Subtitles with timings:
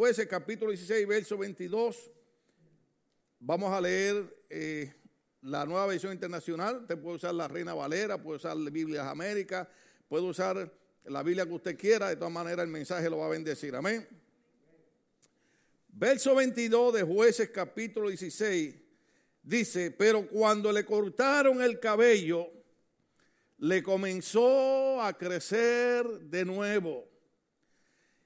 [0.00, 2.10] Jueces capítulo 16, verso 22.
[3.38, 4.94] Vamos a leer eh,
[5.42, 6.78] la nueva versión internacional.
[6.78, 9.68] Usted puede usar la Reina Valera, puede usar la Biblia América,
[10.08, 10.72] puede usar
[11.04, 12.08] la Biblia que usted quiera.
[12.08, 13.76] De todas maneras, el mensaje lo va a bendecir.
[13.76, 14.08] Amén.
[15.88, 18.74] Verso 22 de Jueces capítulo 16
[19.42, 22.50] dice, pero cuando le cortaron el cabello,
[23.58, 27.10] le comenzó a crecer de nuevo.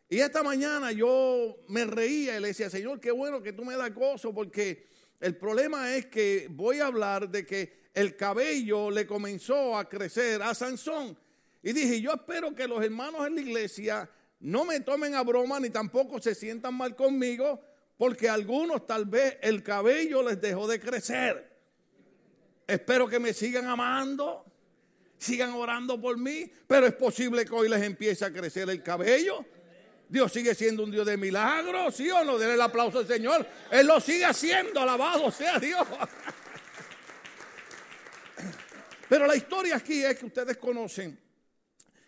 [0.09, 3.76] Y esta mañana yo me reía y le decía, Señor, qué bueno que tú me
[3.76, 4.86] das gozo, porque
[5.21, 10.43] el problema es que voy a hablar de que el cabello le comenzó a crecer
[10.43, 11.17] a Sansón.
[11.62, 15.59] Y dije, yo espero que los hermanos en la iglesia no me tomen a broma
[15.59, 17.62] ni tampoco se sientan mal conmigo,
[17.96, 21.50] porque algunos tal vez el cabello les dejó de crecer.
[22.67, 24.45] Espero que me sigan amando,
[25.17, 29.45] sigan orando por mí, pero es posible que hoy les empiece a crecer el cabello.
[30.14, 32.39] Dios sigue siendo un Dios de milagros, ¿sí o no?
[32.39, 33.45] Denle el aplauso al Señor.
[33.69, 35.83] Él lo sigue haciendo, alabado sea Dios.
[39.09, 41.19] Pero la historia aquí es que ustedes conocen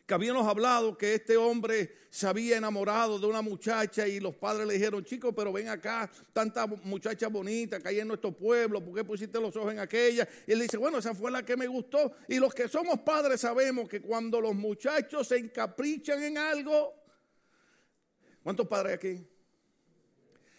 [0.06, 4.68] que habíamos hablado que este hombre se había enamorado de una muchacha y los padres
[4.68, 8.94] le dijeron, chicos, pero ven acá, tanta muchacha bonita que hay en nuestro pueblo, ¿por
[8.94, 10.28] qué pusiste los ojos en aquella?
[10.46, 12.12] Y él dice, bueno, esa fue la que me gustó.
[12.28, 17.05] Y los que somos padres sabemos que cuando los muchachos se encaprichan en algo,
[18.46, 19.26] ¿cuántos padres aquí?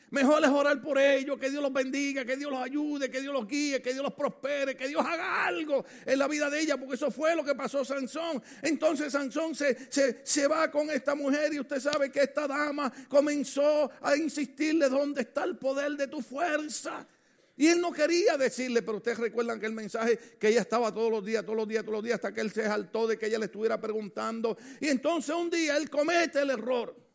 [0.09, 3.33] Mejor es orar por ellos, que Dios los bendiga, que Dios los ayude, que Dios
[3.33, 6.75] los guíe, que Dios los prospere, que Dios haga algo en la vida de ella,
[6.75, 8.43] porque eso fue lo que pasó Sansón.
[8.61, 13.89] Entonces Sansón se, se, va con esta mujer y usted sabe que esta dama comenzó
[14.02, 17.08] a insistirle dónde está el poder de tu fuerza.
[17.55, 21.09] Y él no quería decirle, pero ustedes recuerdan que el mensaje que ella estaba todos
[21.09, 23.27] los días, todos los días, todos los días, hasta que él se saltó de que
[23.27, 24.58] ella le estuviera preguntando.
[24.81, 27.06] Y entonces un día él comete el error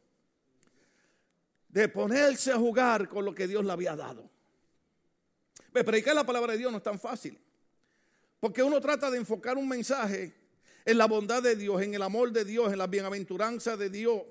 [1.72, 4.30] de ponerse a jugar con lo que Dios le había dado.
[5.72, 7.38] Pero predicar la palabra de Dios no es tan fácil.
[8.38, 10.34] Porque uno trata de enfocar un mensaje
[10.84, 14.22] en la bondad de Dios, en el amor de Dios, en la bienaventuranza de Dios.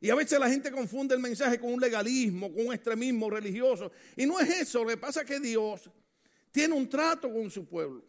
[0.00, 3.92] Y a veces la gente confunde el mensaje con un legalismo, con un extremismo religioso.
[4.16, 5.90] Y no es eso, lo que pasa es que Dios
[6.50, 8.02] tiene un trato con su pueblo.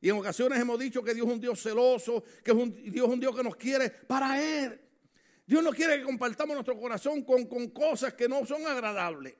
[0.00, 3.20] Y en ocasiones hemos dicho que Dios es un Dios celoso, que Dios es un
[3.20, 4.80] Dios que nos quiere para Él.
[5.48, 9.34] Dios no quiere que compartamos nuestro corazón con, con cosas que no son agradables.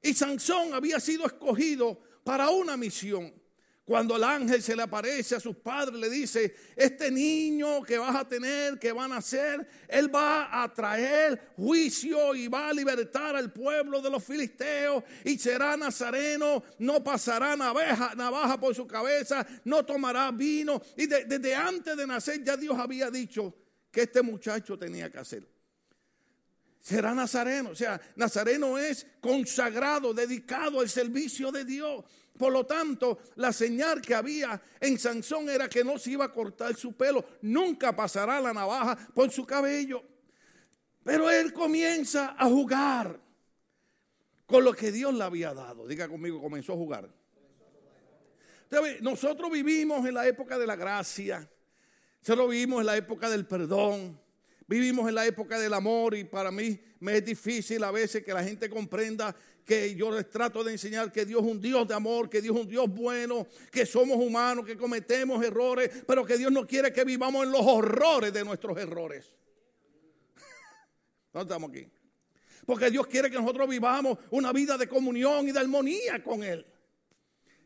[0.00, 3.34] Y Sansón había sido escogido para una misión.
[3.84, 8.14] Cuando el ángel se le aparece a sus padres, le dice, este niño que vas
[8.14, 13.34] a tener, que van a hacer, él va a traer juicio y va a libertar
[13.34, 19.84] al pueblo de los filisteos y será nazareno, no pasará navaja por su cabeza, no
[19.84, 20.80] tomará vino.
[20.96, 25.46] Y desde antes de nacer ya Dios había dicho, que este muchacho tenía que hacer.
[26.80, 32.04] Será nazareno, o sea, nazareno es consagrado, dedicado al servicio de Dios.
[32.38, 36.32] Por lo tanto, la señal que había en Sansón era que no se iba a
[36.32, 40.02] cortar su pelo, nunca pasará la navaja por su cabello.
[41.02, 43.18] Pero él comienza a jugar
[44.46, 45.86] con lo que Dios le había dado.
[45.86, 47.10] Diga conmigo, comenzó a jugar.
[49.00, 51.48] Nosotros vivimos en la época de la gracia.
[52.26, 54.20] Solo vivimos en la época del perdón.
[54.66, 58.34] Vivimos en la época del amor y para mí me es difícil a veces que
[58.34, 59.32] la gente comprenda
[59.64, 62.56] que yo les trato de enseñar que Dios es un Dios de amor, que Dios
[62.56, 66.92] es un Dios bueno, que somos humanos, que cometemos errores, pero que Dios no quiere
[66.92, 69.32] que vivamos en los horrores de nuestros errores.
[71.32, 71.88] ¿Dónde estamos aquí?
[72.66, 76.66] Porque Dios quiere que nosotros vivamos una vida de comunión y de armonía con Él.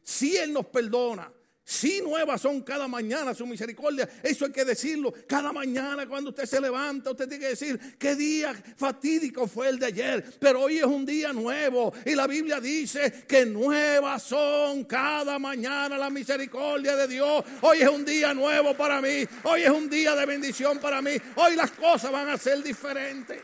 [0.02, 1.32] Si Él nos perdona,
[1.64, 4.08] si nuevas son cada mañana su misericordia.
[4.22, 5.14] Eso hay que decirlo.
[5.28, 9.78] Cada mañana cuando usted se levanta, usted tiene que decir qué día fatídico fue el
[9.78, 10.24] de ayer.
[10.40, 11.92] Pero hoy es un día nuevo.
[12.04, 17.44] Y la Biblia dice que nuevas son cada mañana la misericordia de Dios.
[17.60, 19.24] Hoy es un día nuevo para mí.
[19.44, 21.12] Hoy es un día de bendición para mí.
[21.36, 23.40] Hoy las cosas van a ser diferentes.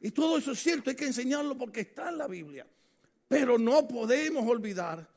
[0.00, 2.66] Y todo eso es cierto, hay que enseñarlo porque está en la Biblia.
[3.26, 5.13] Pero no podemos olvidar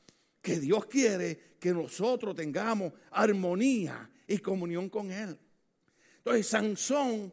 [0.48, 5.38] que Dios quiere que nosotros tengamos armonía y comunión con Él.
[6.16, 7.30] Entonces Sansón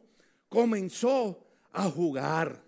[0.50, 2.62] comenzó a jugar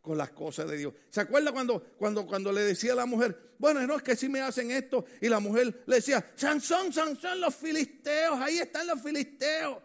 [0.00, 0.94] con las cosas de Dios.
[1.10, 4.28] ¿Se acuerda cuando, cuando, cuando le decía a la mujer, bueno, no es que si
[4.28, 5.04] me hacen esto?
[5.20, 9.78] Y la mujer le decía, Sansón, Sansón, los filisteos, ahí están los filisteos.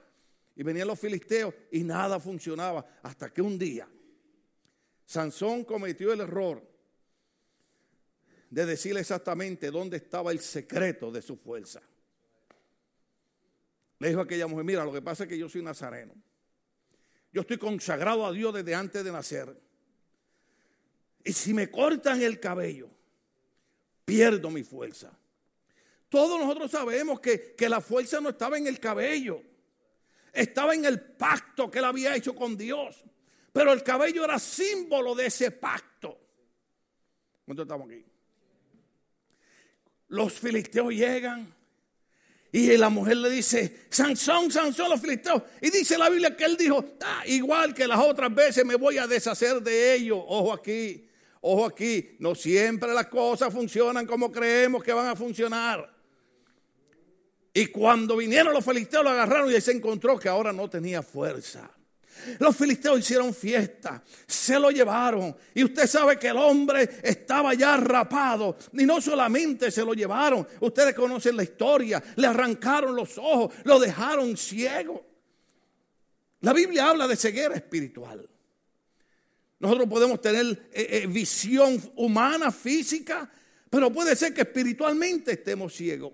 [0.55, 3.89] Y venían los filisteos y nada funcionaba hasta que un día
[5.05, 6.76] Sansón cometió el error
[8.49, 11.81] de decirle exactamente dónde estaba el secreto de su fuerza.
[13.99, 16.13] Le dijo a aquella mujer, mira, lo que pasa es que yo soy nazareno.
[17.33, 19.55] Yo estoy consagrado a Dios desde antes de nacer.
[21.23, 22.89] Y si me cortan el cabello,
[24.05, 25.11] pierdo mi fuerza.
[26.09, 29.41] Todos nosotros sabemos que, que la fuerza no estaba en el cabello,
[30.31, 33.03] estaba en el pacto que él había hecho con Dios.
[33.51, 36.17] Pero el cabello era símbolo de ese pacto.
[37.43, 38.05] ¿Cuánto estamos aquí?
[40.07, 41.53] Los filisteos llegan
[42.51, 45.43] y la mujer le dice, Sansón, Sansón, los filisteos.
[45.61, 48.97] Y dice la Biblia que él dijo, ah, igual que las otras veces me voy
[48.97, 50.17] a deshacer de ellos.
[50.25, 51.07] Ojo aquí,
[51.41, 55.93] ojo aquí, no siempre las cosas funcionan como creemos que van a funcionar.
[57.53, 61.01] Y cuando vinieron los filisteos lo agarraron y él se encontró que ahora no tenía
[61.01, 61.69] fuerza.
[62.39, 65.35] Los filisteos hicieron fiesta, se lo llevaron.
[65.53, 68.57] Y usted sabe que el hombre estaba ya rapado.
[68.73, 73.79] Y no solamente se lo llevaron, ustedes conocen la historia, le arrancaron los ojos, lo
[73.79, 75.05] dejaron ciego.
[76.41, 78.29] La Biblia habla de ceguera espiritual.
[79.59, 83.29] Nosotros podemos tener eh, eh, visión humana, física,
[83.69, 86.13] pero puede ser que espiritualmente estemos ciegos.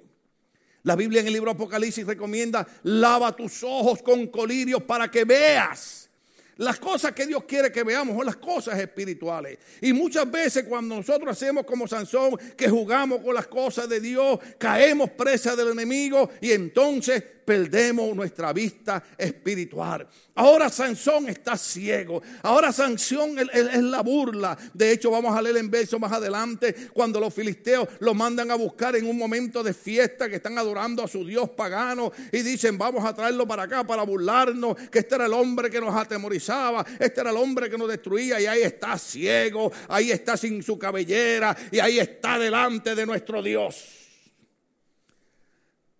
[0.83, 6.09] La Biblia en el libro Apocalipsis recomienda, lava tus ojos con colirios para que veas.
[6.57, 9.57] Las cosas que Dios quiere que veamos son las cosas espirituales.
[9.81, 14.39] Y muchas veces cuando nosotros hacemos como Sansón, que jugamos con las cosas de Dios,
[14.59, 20.07] caemos presa del enemigo y entonces perdemos nuestra vista espiritual.
[20.35, 22.24] Ahora Sansón está ciego.
[22.41, 24.57] Ahora Sansón es la burla.
[24.74, 28.56] De hecho, vamos a leer en verso más adelante cuando los filisteos lo mandan a
[28.56, 32.80] buscar en un momento de fiesta que están adorando a su Dios pagano y dicen,
[32.80, 36.83] vamos a traerlo para acá para burlarnos, que este era el hombre que nos atemorizaba,
[37.00, 40.80] este era el hombre que nos destruía y ahí está ciego, ahí está sin su
[40.80, 43.85] cabellera y ahí está delante de nuestro Dios.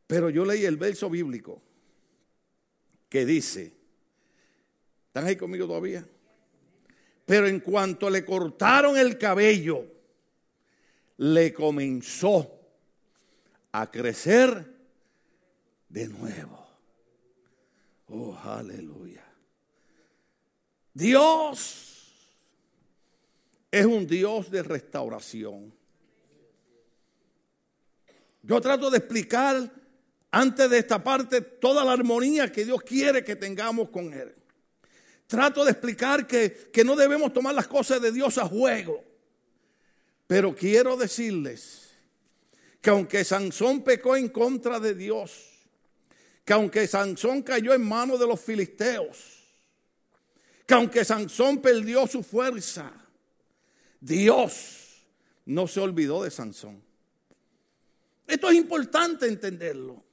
[0.08, 1.62] Pero yo leí el verso bíblico
[3.10, 3.83] que dice,
[5.14, 6.04] ¿están ahí conmigo todavía?
[7.24, 9.86] Pero en cuanto le cortaron el cabello,
[11.18, 12.60] le comenzó
[13.74, 14.74] a crecer
[15.88, 16.68] de nuevo.
[18.08, 19.24] Oh, aleluya.
[20.96, 22.12] Dios
[23.70, 25.72] es un Dios de restauración.
[28.42, 29.72] Yo trato de explicar
[30.32, 34.34] antes de esta parte toda la armonía que Dios quiere que tengamos con Él.
[35.28, 39.04] Trato de explicar que, que no debemos tomar las cosas de Dios a juego.
[40.28, 41.92] Pero quiero decirles
[42.82, 45.54] que aunque Sansón pecó en contra de Dios,
[46.46, 49.44] que aunque Sansón cayó en manos de los filisteos,
[50.66, 52.92] que aunque Sansón perdió su fuerza,
[54.00, 55.06] Dios
[55.46, 56.84] no se olvidó de Sansón.
[58.28, 60.04] Esto es importante entenderlo.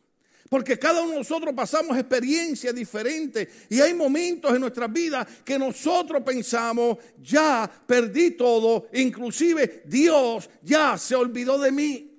[0.51, 5.57] Porque cada uno de nosotros pasamos experiencias diferentes y hay momentos en nuestras vidas que
[5.57, 12.11] nosotros pensamos, ya perdí todo, inclusive Dios ya se olvidó de mí.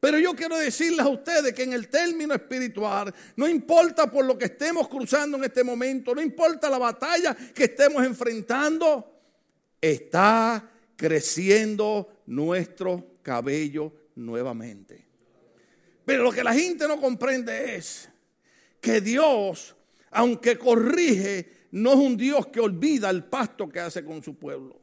[0.00, 4.36] Pero yo quiero decirles a ustedes que en el término espiritual, no importa por lo
[4.36, 9.22] que estemos cruzando en este momento, no importa la batalla que estemos enfrentando,
[9.80, 15.03] está creciendo nuestro cabello nuevamente.
[16.04, 18.08] Pero lo que la gente no comprende es
[18.80, 19.74] que Dios,
[20.10, 24.80] aunque corrige, no es un Dios que olvida el pacto que hace con su pueblo.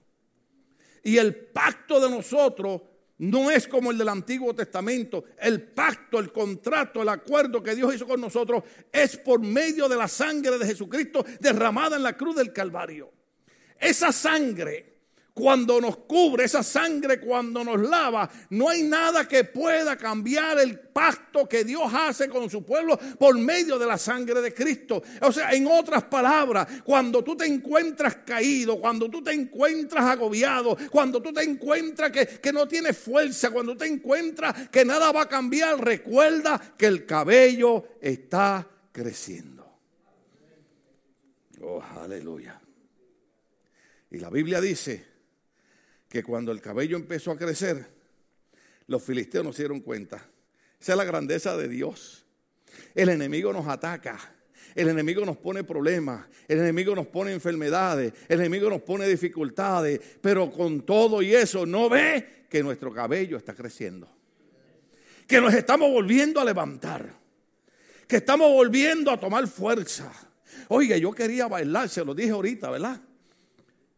[1.04, 2.82] Y el pacto de nosotros
[3.20, 5.26] no es como el del Antiguo Testamento.
[5.40, 9.96] El pacto, el contrato, el acuerdo que Dios hizo con nosotros es por medio de
[9.96, 13.12] la sangre de Jesucristo derramada en la cruz del Calvario.
[13.80, 14.91] Esa sangre
[15.34, 20.78] cuando nos cubre, esa sangre cuando nos lava, no hay nada que pueda cambiar el
[20.80, 25.02] pacto que Dios hace con su pueblo por medio de la sangre de Cristo.
[25.22, 30.78] O sea, en otras palabras, cuando tú te encuentras caído, cuando tú te encuentras agobiado,
[30.92, 35.24] cuando tú te encuentras que, que no tienes fuerza, cuando te encuentras que nada va
[35.24, 39.62] a cambiar, recuerda que el cabello está creciendo.
[41.62, 42.60] Oh, aleluya.
[44.10, 45.11] Y la Biblia dice
[46.12, 47.88] que cuando el cabello empezó a crecer,
[48.88, 50.18] los filisteos no se dieron cuenta.
[50.80, 52.26] Esa es la grandeza de Dios.
[52.94, 54.20] El enemigo nos ataca.
[54.76, 60.00] El enemigo nos pone problemas, el enemigo nos pone enfermedades, el enemigo nos pone dificultades,
[60.22, 64.08] pero con todo y eso no ve que nuestro cabello está creciendo,
[65.28, 67.14] que nos estamos volviendo a levantar,
[68.08, 70.10] que estamos volviendo a tomar fuerza.
[70.70, 73.02] Oiga, yo quería bailar, se lo dije ahorita, ¿verdad?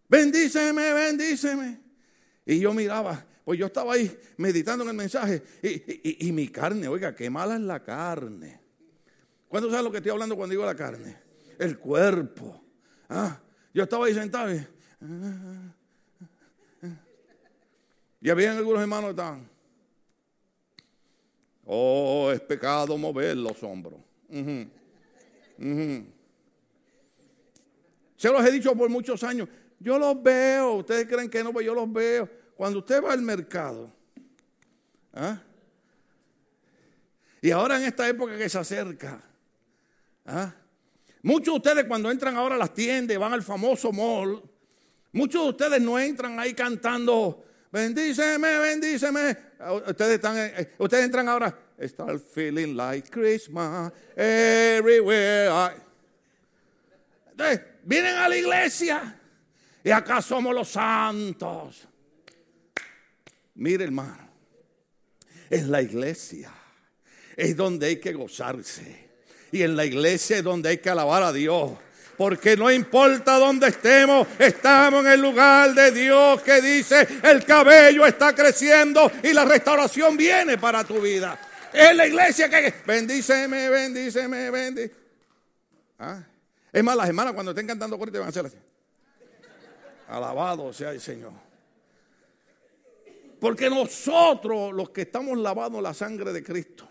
[0.10, 1.83] Bendíceme, bendíceme.
[2.46, 7.16] Y yo miraba, pues yo estaba ahí meditando en el mensaje y, mi carne, oiga,
[7.16, 8.60] qué mala es la carne.
[9.48, 11.18] ¿Cuándo sabes lo que estoy hablando cuando digo la carne?
[11.60, 12.64] El cuerpo.
[13.10, 13.40] Ah,
[13.74, 14.66] yo estaba ahí sentado y,
[18.22, 19.54] y había algunos hermanos que estaban.
[21.66, 24.00] Oh, es pecado mover los hombros.
[28.18, 29.48] Se los he dicho por muchos años.
[29.84, 30.76] Yo los veo.
[30.76, 32.30] Ustedes creen que no, pero yo los veo.
[32.56, 33.92] Cuando usted va al mercado.
[35.14, 35.42] ¿ah?
[37.42, 39.22] Y ahora en esta época que se acerca.
[40.26, 40.56] ¿ah?
[41.22, 44.42] Muchos de ustedes cuando entran ahora a las tiendas, van al famoso mall.
[45.12, 49.38] Muchos de ustedes no entran ahí cantando bendíceme, bendíceme.
[49.88, 55.74] Ustedes, están, eh, ustedes entran ahora, start feeling like Christmas everywhere.
[57.32, 59.20] Entonces, vienen a la iglesia
[59.84, 61.88] y acá somos los santos.
[63.56, 64.30] Mire, hermano,
[65.50, 66.52] es la iglesia,
[67.36, 69.12] es donde hay que gozarse.
[69.52, 71.72] Y en la iglesia es donde hay que alabar a Dios.
[72.18, 78.06] Porque no importa dónde estemos, estamos en el lugar de Dios que dice, el cabello
[78.06, 81.40] está creciendo y la restauración viene para tu vida.
[81.74, 85.04] Es la iglesia que bendíceme, bendíceme, bendíceme.
[86.00, 86.24] ¿Ah?
[86.72, 88.58] Es más, las hermanas cuando estén cantando corte van a hacer así.
[90.16, 91.34] Alabado sea el Señor.
[93.40, 96.88] Porque nosotros, los que estamos lavados la sangre de Cristo,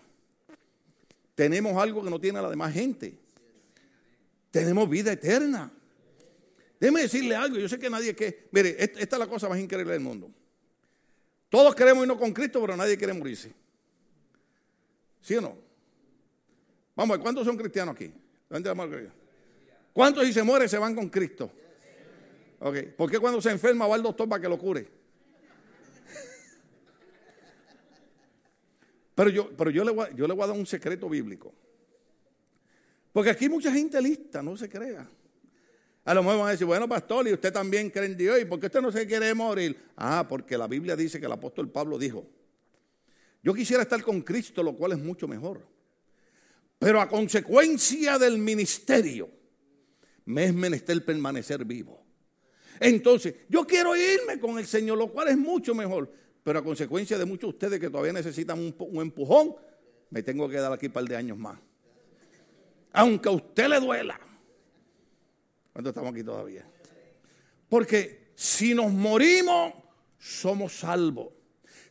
[1.33, 3.23] tenemos algo que no tiene la demás gente
[4.53, 5.71] tenemos vida eterna.
[6.79, 9.93] Déjeme decirle algo, yo sé que nadie que, mire, esta es la cosa más increíble
[9.93, 10.29] del mundo.
[11.49, 13.51] Todos queremos irnos con Cristo, pero nadie quiere morirse.
[15.21, 15.57] ¿Sí o no?
[16.95, 18.13] Vamos, ¿cuántos son cristianos aquí?
[19.91, 21.51] ¿Cuántos si se mueren se van con Cristo?
[22.65, 24.87] Ok, ¿por qué cuando se enferma va al doctor para que lo cure?
[29.15, 31.53] Pero yo, pero yo, le yo le voy a dar un secreto bíblico.
[33.11, 35.05] Porque aquí mucha gente lista, no se crea.
[36.05, 38.45] A lo mejor van a decir, bueno, pastor, y usted también cree en Dios, ¿y
[38.45, 39.77] por qué usted no se quiere morir?
[39.97, 42.25] Ah, porque la Biblia dice que el apóstol Pablo dijo,
[43.43, 45.67] yo quisiera estar con Cristo, lo cual es mucho mejor.
[46.79, 49.29] Pero a consecuencia del ministerio,
[50.23, 52.02] me es menester permanecer vivo.
[52.79, 56.11] Entonces, yo quiero irme con el Señor, lo cual es mucho mejor.
[56.43, 59.55] Pero a consecuencia de muchos de ustedes que todavía necesitan un, empujón,
[60.09, 61.57] me tengo que quedar aquí un par de años más
[62.93, 64.19] aunque a usted le duela.
[65.73, 66.65] ¿Cuánto estamos aquí todavía?
[67.67, 69.73] Porque si nos morimos,
[70.19, 71.29] somos salvos.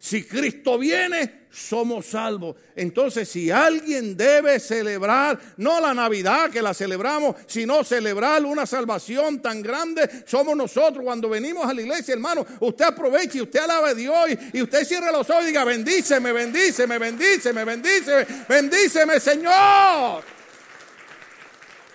[0.03, 2.57] Si Cristo viene, somos salvos.
[2.75, 9.41] Entonces, si alguien debe celebrar, no la Navidad que la celebramos, sino celebrar una salvación
[9.41, 11.05] tan grande, somos nosotros.
[11.05, 14.17] Cuando venimos a la iglesia, hermano, usted aproveche y usted alabe a Dios
[14.53, 20.25] y, usted cierre los ojos y diga, bendíceme, bendíceme, bendíceme, bendíceme, bendíceme, Señor.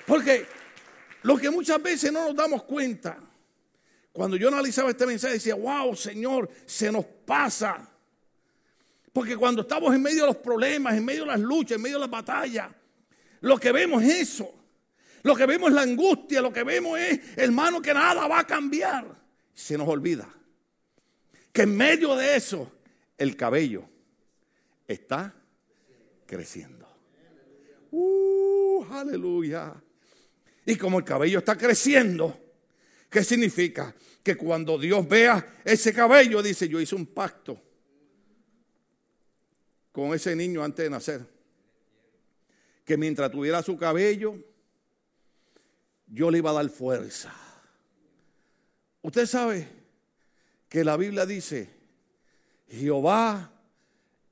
[0.05, 0.45] Porque
[1.23, 3.17] lo que muchas veces no nos damos cuenta,
[4.13, 7.95] cuando yo analizaba este mensaje decía, wow, Señor, se nos pasa.
[9.17, 11.95] Porque cuando estamos en medio de los problemas, en medio de las luchas, en medio
[11.95, 12.69] de las batallas,
[13.41, 14.53] lo que vemos es eso.
[15.23, 18.45] Lo que vemos es la angustia, lo que vemos es, hermano, que nada va a
[18.45, 19.07] cambiar.
[19.55, 20.31] Se nos olvida
[21.51, 22.71] que en medio de eso
[23.17, 23.89] el cabello
[24.87, 25.33] está
[26.27, 26.87] creciendo.
[27.89, 29.73] Uh, aleluya.
[30.63, 32.39] Y como el cabello está creciendo,
[33.09, 33.95] ¿qué significa?
[34.21, 37.63] Que cuando Dios vea ese cabello, dice, yo hice un pacto
[39.97, 41.25] con ese niño antes de nacer.
[42.85, 44.35] Que mientras tuviera su cabello,
[46.05, 47.33] yo le iba a dar fuerza.
[49.01, 49.67] Usted sabe
[50.69, 51.71] que la Biblia dice,
[52.69, 53.51] Jehová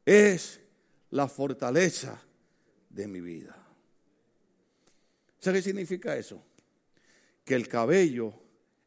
[0.06, 0.60] es
[1.10, 2.22] la fortaleza
[2.88, 3.58] de mi vida.
[5.40, 6.44] ¿Sabe qué significa eso?
[7.44, 8.36] Que el cabello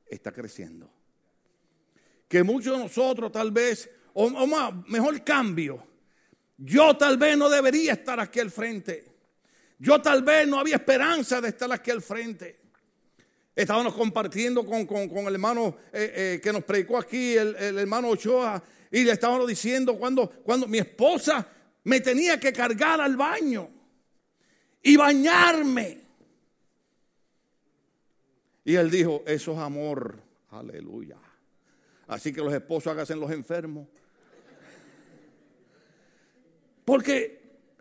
[0.07, 0.89] está creciendo.
[2.29, 5.89] Que muchos de nosotros tal vez, o, más, mejor cambio,
[6.59, 9.05] yo tal vez no debería estar aquí al frente.
[9.79, 12.59] Yo tal vez no había esperanza de estar aquí al frente.
[13.55, 14.87] Estábamos compartiendo con,
[15.27, 19.97] el hermano eh, eh, que nos predicó aquí, el, hermano Ochoa, y le estábamos diciendo
[19.97, 21.47] cuando, cuando mi esposa
[21.85, 23.71] me tenía que cargar al baño
[24.83, 26.01] y bañarme.
[28.65, 30.21] Y él dijo, eso es amor.
[30.51, 31.17] Aleluya.
[32.09, 33.87] Así que los esposos háganse los enfermos.
[36.89, 37.39] Porque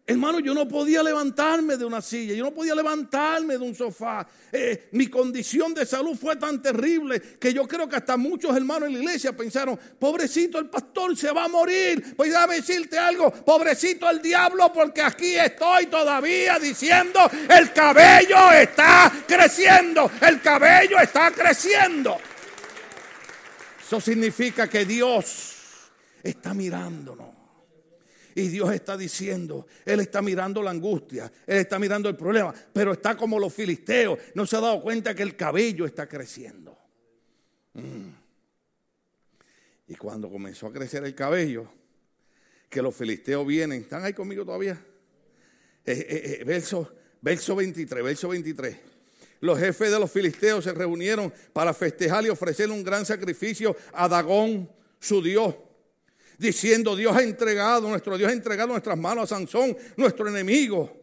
[0.10, 4.26] Hermano, yo no podía levantarme de una silla, yo no podía levantarme de un sofá.
[4.54, 8.88] Eh, mi condición de salud fue tan terrible que yo creo que hasta muchos hermanos
[8.88, 12.16] en la iglesia pensaron, pobrecito el pastor se va a morir.
[12.16, 19.12] Pues déjame decirte algo, pobrecito el diablo, porque aquí estoy todavía diciendo, el cabello está
[19.28, 22.18] creciendo, el cabello está creciendo.
[23.86, 25.54] Eso significa que Dios
[26.24, 27.37] está mirándonos.
[28.38, 32.92] Y Dios está diciendo, Él está mirando la angustia, Él está mirando el problema, pero
[32.92, 34.20] está como los filisteos.
[34.36, 36.78] No se ha dado cuenta que el cabello está creciendo.
[37.74, 38.10] Mm.
[39.88, 41.68] Y cuando comenzó a crecer el cabello,
[42.70, 44.80] que los filisteos vienen, ¿están ahí conmigo todavía?
[45.84, 48.78] Eh, eh, eh, verso, verso 23, verso 23.
[49.40, 54.08] Los jefes de los filisteos se reunieron para festejar y ofrecer un gran sacrificio a
[54.08, 55.56] Dagón, su Dios
[56.38, 60.98] diciendo, Dios ha entregado, nuestro Dios ha entregado nuestras manos a Sansón, nuestro enemigo.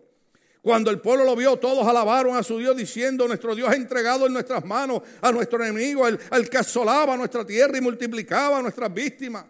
[0.62, 4.26] Cuando el pueblo lo vio, todos alabaron a su Dios diciendo, nuestro Dios ha entregado
[4.26, 9.45] en nuestras manos a nuestro enemigo, al, que asolaba nuestra tierra y multiplicaba nuestras víctimas.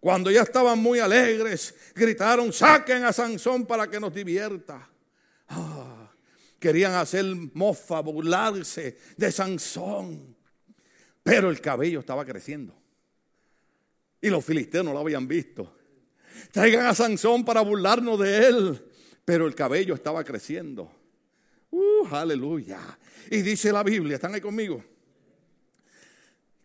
[0.00, 4.88] Cuando ya estaban muy alegres, gritaron, saquen a Sansón para que nos divierta.
[5.48, 6.10] Ah,
[6.58, 10.34] querían hacer mofa, burlarse de Sansón.
[11.22, 12.81] Pero el cabello estaba creciendo.
[14.22, 15.76] Y los filisteos no lo habían visto.
[16.52, 18.84] Traigan a Sansón para burlarnos de él.
[19.24, 20.90] Pero el cabello estaba creciendo.
[21.70, 22.78] Uh, aleluya.
[23.30, 24.82] Y dice la Biblia, ¿están ahí conmigo?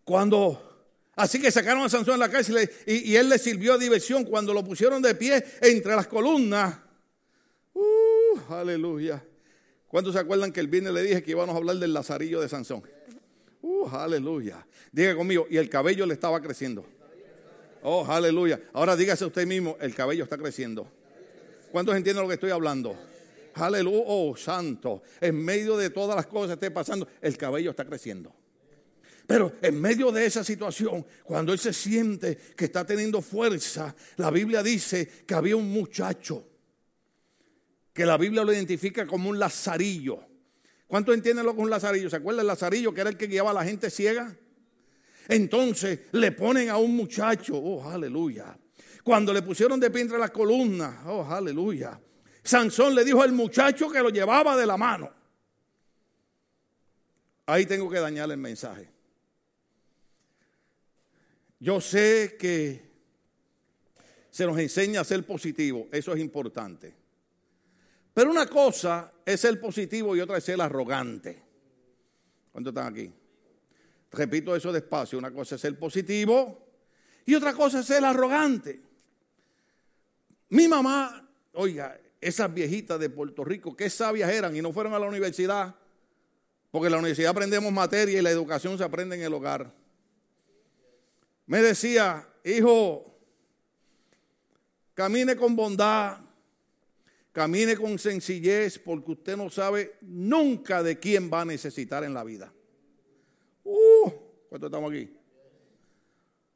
[0.04, 4.24] Cuando, así que sacaron a Sansón en la cárcel y, él le sirvió a diversión
[4.24, 6.78] cuando lo pusieron de pie entre las columnas.
[7.74, 9.24] Uh, aleluya.
[9.88, 12.50] ¿Cuántos se acuerdan que el viernes le dije que íbamos a hablar del lazarillo de
[12.50, 12.84] Sansón?
[13.62, 14.66] Uh, aleluya.
[14.92, 16.86] Diga conmigo, y el cabello le estaba creciendo.
[17.90, 18.60] Oh, aleluya.
[18.74, 20.92] Ahora dígase usted mismo, el cabello está creciendo.
[21.72, 23.00] ¿Cuántos entienden lo que estoy hablando?
[23.54, 25.04] Aleluya, oh santo.
[25.22, 28.36] En medio de todas las cosas que esté pasando, el cabello está creciendo.
[29.26, 34.32] Pero en medio de esa situación, cuando él se siente que está teniendo fuerza, la
[34.32, 36.46] Biblia dice que había un muchacho
[37.94, 40.20] que la Biblia lo identifica como un lazarillo.
[40.88, 42.10] ¿Cuántos entienden lo que es un lazarillo?
[42.10, 44.36] ¿Se acuerdan del lazarillo que era el que guiaba a la gente ciega?
[45.28, 48.58] Entonces le ponen a un muchacho, oh, aleluya.
[49.04, 52.00] Cuando le pusieron de pie entre las columnas, oh, aleluya.
[52.44, 55.12] Sansón le dijo al muchacho que lo llevaba de la mano.
[57.46, 58.90] Ahí tengo que dañar el mensaje.
[61.60, 62.88] Yo sé que
[64.30, 66.94] se nos enseña a ser positivo, eso es importante.
[68.14, 71.44] Pero una cosa es ser positivo y otra es ser arrogante.
[72.52, 73.12] ¿Cuántos están aquí?
[74.12, 75.18] Repito eso despacio.
[75.18, 76.66] Una cosa es el positivo
[77.26, 78.82] y otra cosa es el arrogante.
[80.50, 85.00] Mi mamá, oiga, esas viejitas de Puerto Rico, qué sabias eran y no fueron a
[85.00, 85.76] la universidad.
[86.72, 89.74] Porque en la universidad aprendemos materia y la educación se aprende en el hogar.
[91.46, 93.18] Me decía, hijo,
[94.94, 96.18] camine con bondad,
[97.32, 102.24] camine con sencillez, porque usted no sabe nunca de quién va a necesitar en la
[102.24, 102.54] vida.
[104.50, 105.10] ¿Cuántos estamos aquí?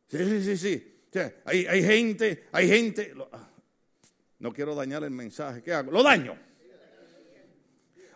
[0.07, 1.19] Sí, sí, sí, sí.
[1.45, 3.13] hay, hay gente, hay gente.
[4.39, 5.61] No quiero dañar el mensaje.
[5.61, 5.91] ¿Qué hago?
[5.91, 6.37] Lo daño.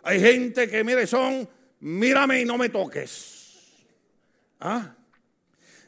[0.02, 1.48] Hay gente que, mire, son,
[1.80, 3.36] mírame y no me toques.
[4.60, 4.94] ¿Ah?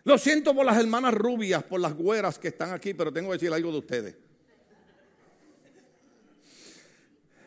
[0.04, 3.34] Lo siento por las hermanas rubias, por las güeras que están aquí, pero tengo que
[3.34, 4.16] decir algo de ustedes.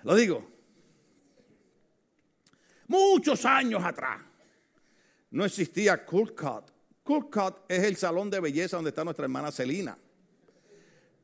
[0.03, 0.49] Lo digo.
[2.87, 4.21] Muchos años atrás,
[5.31, 6.71] no existía Cool Cut.
[7.03, 9.97] Cool Cut es el salón de belleza donde está nuestra hermana Celina.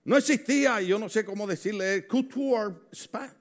[0.03, 3.33] No existía, yo no sé cómo decirle, Couture Spa.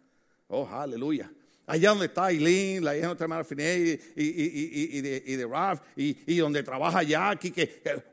[0.49, 1.31] Oh, aleluya.
[1.67, 5.45] Allá donde está Eileen, la hija de nuestra hermana Finet y, y, y, de, y
[5.45, 7.53] Ralph, y, donde trabaja Jackie,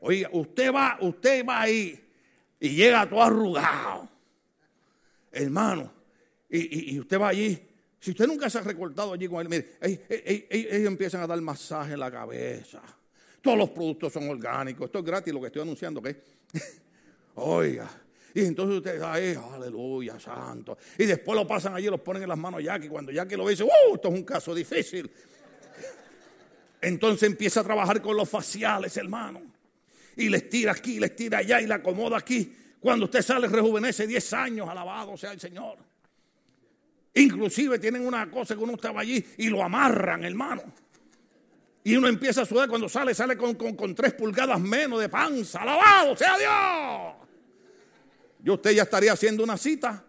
[0.00, 2.00] oiga, usted va, usted va ahí
[2.58, 4.08] y llega todo arrugado.
[5.30, 5.92] Hermano,
[6.48, 7.60] y, usted va allí
[8.04, 11.94] si usted nunca se ha recortado allí con él, mire, ellos, empiezan a dar masaje
[11.94, 12.82] en la cabeza.
[13.40, 14.84] Todos los productos son orgánicos.
[14.84, 16.08] Esto es gratis lo que estoy anunciando, ¿ok?
[17.36, 17.88] Oiga.
[18.34, 20.76] Y entonces usted, ay, aleluya, santo.
[20.98, 22.88] Y después lo pasan allí los ponen en las manos a Jackie.
[22.88, 23.94] Cuando Jackie lo ve, dice, ¡uh!
[23.94, 25.10] Esto es un caso difícil.
[26.82, 29.40] Entonces empieza a trabajar con los faciales, hermano.
[30.14, 32.54] Y les tira aquí, les tira allá y la acomoda aquí.
[32.80, 35.93] Cuando usted sale, rejuvenece 10 años, alabado sea el Señor.
[37.14, 40.62] Inclusive tienen una cosa que uno estaba allí y lo amarran, hermano.
[41.84, 45.62] Y uno empieza a sudar cuando sale, sale con, tres pulgadas menos de panza.
[45.62, 47.28] Alabado sea Dios.
[48.40, 50.02] Yo usted ya estaría haciendo una cita.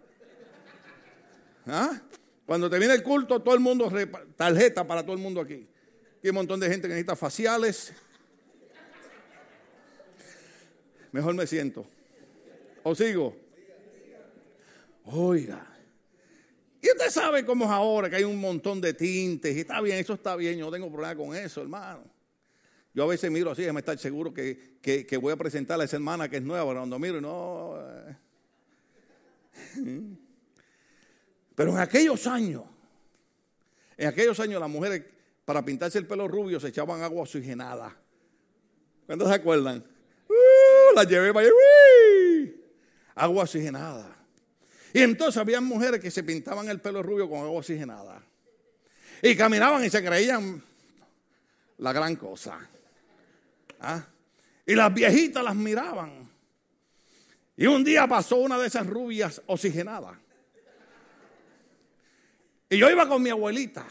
[1.67, 2.01] ¿Ah?
[2.45, 3.91] Cuando te viene el culto, todo el mundo,
[4.35, 5.67] tarjeta para todo el mundo aquí.
[6.23, 7.93] Hay un montón de gente que necesita faciales.
[11.11, 11.85] Mejor me siento.
[12.83, 13.35] ¿O sigo?
[15.05, 15.74] Oiga.
[16.85, 19.55] Y usted sabe cómo es ahora, que hay un montón de tintes.
[19.55, 20.59] Y está bien, eso está bien.
[20.59, 22.03] Yo no tengo problema con eso, hermano.
[22.93, 25.95] Yo a veces miro así, déjame estar seguro que, que, voy a presentar a esa
[25.95, 26.75] hermana que es nueva.
[26.75, 27.75] Cuando miro, no.
[27.79, 28.15] Eh.
[31.55, 32.65] Pero en aquellos años,
[33.97, 35.05] en aquellos años las mujeres
[35.43, 37.97] para pintarse el pelo rubio se echaban agua oxigenada.
[39.07, 39.83] ¿Cuántos se acuerdan?
[40.29, 41.55] Uh, la llevé para allá.
[43.15, 44.14] Agua oxigenada.
[44.95, 48.23] Y entonces había mujeres que se pintaban el pelo rubio con agua oxigenada.
[49.21, 50.63] Y caminaban y se creían
[51.79, 52.65] la gran cosa.
[53.81, 54.07] ¿Ah?
[54.65, 56.29] Y las viejitas las miraban.
[57.57, 60.17] Y un día pasó una de esas rubias oxigenadas.
[62.69, 63.85] Y yo iba con mi abuelita,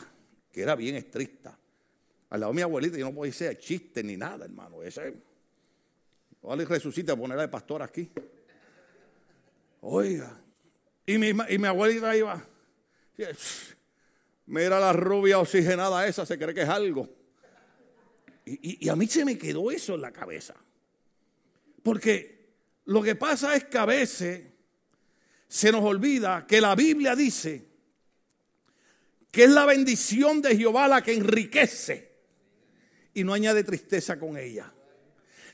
[0.50, 1.54] que era bien estricta.
[2.30, 4.82] Al lado de mi abuelita, yo no podía decir chiste ni nada, hermano.
[4.82, 5.12] Ese.
[6.40, 8.10] Ojalá resucite a ponerla de pastor aquí.
[9.82, 10.40] Oiga.
[11.06, 12.44] Y mi, y mi abuelita iba.
[14.46, 17.08] Mira la rubia oxigenada esa, se cree que es algo.
[18.44, 20.54] Y, y, a mí se me quedó eso en la cabeza.
[21.82, 22.54] Porque
[22.86, 24.42] lo que pasa es que a veces
[25.48, 27.74] se nos olvida que la Biblia dice
[29.30, 32.12] que es la bendición de Jehová la que enriquece
[33.14, 34.72] y no añade tristeza con ella.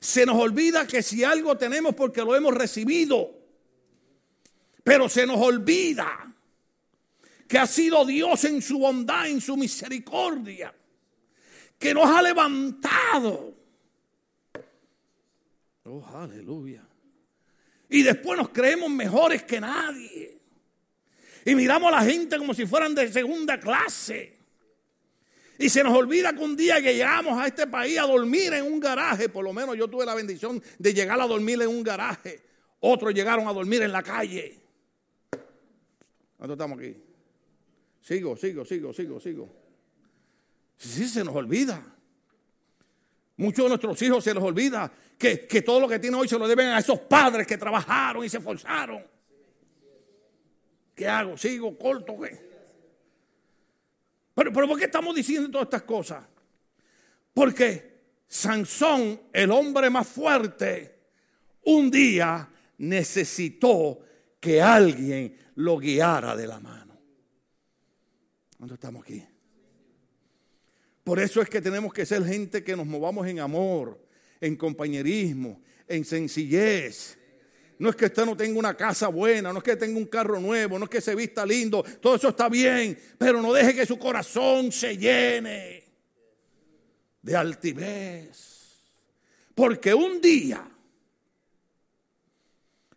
[0.01, 3.40] Se nos olvida que si algo tenemos porque lo hemos recibido,
[4.91, 6.35] pero se nos olvida
[7.47, 10.75] que ha sido Dios en su bondad, en su misericordia,
[11.79, 13.55] que nos ha levantado.
[15.85, 16.83] Oh, aleluya.
[17.89, 20.41] Y después nos creemos mejores que nadie.
[21.45, 24.41] Y miramos a la gente como si fueran de segunda clase.
[25.57, 28.65] Y se nos olvida que un día que llegamos a este país a dormir en
[28.65, 31.85] un garaje, por lo menos yo tuve la bendición de llegar a dormir en un
[31.85, 32.43] garaje.
[32.81, 34.60] Otros llegaron a dormir en la calle.
[36.41, 36.97] ¿Cuántos estamos aquí?
[38.01, 39.49] Sigo, sigo, sigo, sigo, sigo.
[40.75, 41.85] Sí, se nos olvida.
[43.37, 46.39] Muchos de nuestros hijos se les olvida que, que todo lo que tienen hoy se
[46.39, 49.05] lo deben a esos padres que trabajaron y se esforzaron.
[50.95, 51.37] ¿Qué hago?
[51.37, 51.77] ¿Sigo?
[51.77, 52.19] ¿Corto?
[52.19, 52.41] ¿Qué?
[54.35, 56.25] Pero, pero ¿por qué estamos diciendo todas estas cosas?
[57.35, 61.01] Porque Sansón, el hombre más fuerte,
[61.65, 62.49] un día
[62.79, 64.01] necesitó
[64.41, 66.99] que alguien lo guiara de la mano.
[68.59, 69.25] ¿Dónde estamos aquí?
[71.05, 74.01] Por eso es que tenemos que ser gente que nos movamos en amor,
[74.41, 77.19] en compañerismo, en sencillez,
[77.81, 80.39] no es que usted no tenga una casa buena, no es que tenga un carro
[80.39, 83.87] nuevo, no es que se vista lindo, todo eso está bien, pero no deje que
[83.87, 85.83] su corazón se llene
[87.23, 88.85] de altivez.
[89.55, 90.70] Porque un día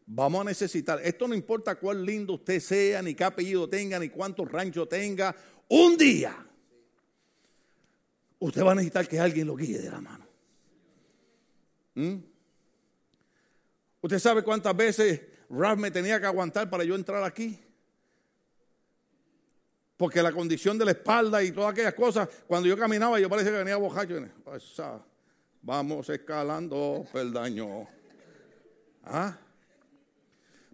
[0.05, 4.09] vamos a necesitar, esto no importa cuán lindo usted sea, ni qué apellido tenga, ni
[4.09, 5.35] cuántos ranchos tenga,
[5.69, 6.45] un día
[8.39, 10.27] usted va a necesitar que alguien lo guíe de la mano.
[11.95, 12.15] ¿Mm?
[14.01, 17.57] ¿Usted sabe cuántas veces Ralph me tenía que aguantar para yo entrar aquí?
[19.95, 23.51] Porque la condición de la espalda y todas aquellas cosas, cuando yo caminaba, yo parecía
[23.53, 24.15] que venía bojacho.
[25.61, 27.87] Vamos escalando peldaño.
[29.05, 29.37] ¿Ah?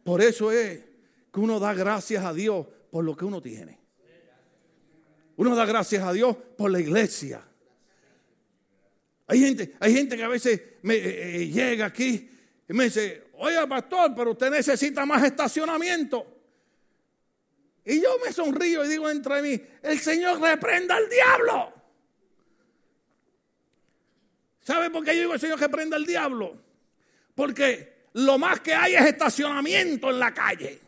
[0.09, 0.79] Por eso es
[1.31, 3.77] que uno da gracias a Dios por lo que uno tiene.
[5.35, 7.47] Uno da gracias a Dios por la iglesia.
[9.27, 12.27] Hay gente, hay gente que a veces me, eh, eh, llega aquí
[12.67, 16.25] y me dice, oye pastor, pero usted necesita más estacionamiento.
[17.85, 21.71] Y yo me sonrío y digo entre mí, el Señor reprenda al diablo.
[24.61, 26.59] ¿Sabe por qué yo digo el Señor reprenda al diablo?
[27.35, 30.79] Porque lo más que hay es estacionamiento en la calle.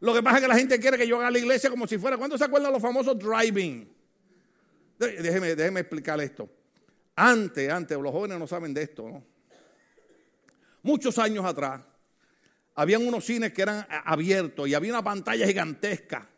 [0.00, 1.98] Lo que pasa es que la gente quiere que yo haga la iglesia como si
[1.98, 2.16] fuera.
[2.16, 3.90] ¿Cuándo se acuerdan los famosos driving?
[4.98, 6.48] Déjeme, déjeme explicar esto.
[7.16, 9.34] Antes, antes, los jóvenes no saben de esto, ¿no?
[10.84, 11.80] muchos años atrás,
[12.76, 16.28] habían unos cines que eran abiertos y había una pantalla gigantesca.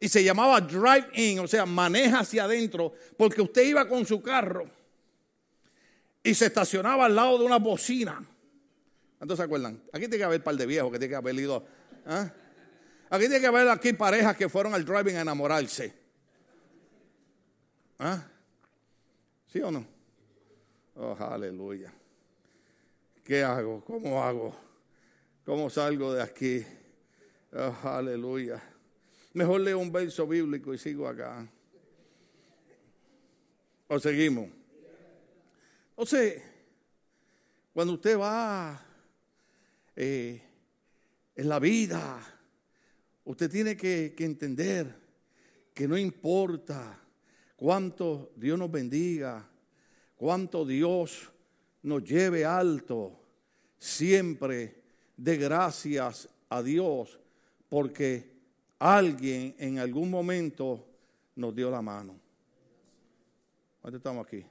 [0.00, 4.68] Y se llamaba drive-in, o sea, maneja hacia adentro, porque usted iba con su carro
[6.22, 8.22] y se estacionaba al lado de una bocina.
[9.18, 9.82] ¿Cuántos se acuerdan?
[9.92, 11.66] Aquí tiene que haber par de viejos que tiene que haber ido.
[12.06, 12.32] ¿ah?
[13.10, 15.92] Aquí tiene que haber aquí parejas que fueron al driving a enamorarse.
[17.98, 18.24] ¿Ah?
[19.48, 19.84] ¿Sí o no?
[20.94, 21.92] Oh, aleluya.
[23.24, 23.84] ¿Qué hago?
[23.84, 24.54] ¿Cómo hago?
[25.44, 26.64] ¿Cómo salgo de aquí?
[27.52, 28.62] Oh, aleluya.
[29.32, 31.46] Mejor leo un verso bíblico y sigo acá.
[33.88, 34.48] O seguimos.
[35.90, 36.42] Entonces,
[37.72, 38.87] cuando usted va
[40.00, 40.40] eh,
[41.34, 42.20] en la vida,
[43.24, 44.94] usted tiene que, entender
[45.74, 47.02] que no importa
[47.56, 49.44] cuánto Dios nos bendiga,
[50.14, 51.28] cuánto Dios
[51.82, 53.18] nos lleve alto,
[53.76, 54.82] siempre
[55.16, 57.18] de gracias a Dios,
[57.68, 58.30] porque
[58.78, 60.86] alguien en algún momento
[61.34, 62.14] nos dio la mano.
[63.82, 64.46] ¿Dónde estamos aquí?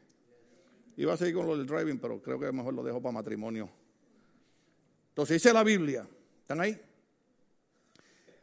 [0.98, 3.77] Iba a seguir con lo del driving, pero creo que mejor lo dejo para matrimonio.
[5.18, 6.08] Entonces dice la Biblia,
[6.42, 6.80] ¿están ahí?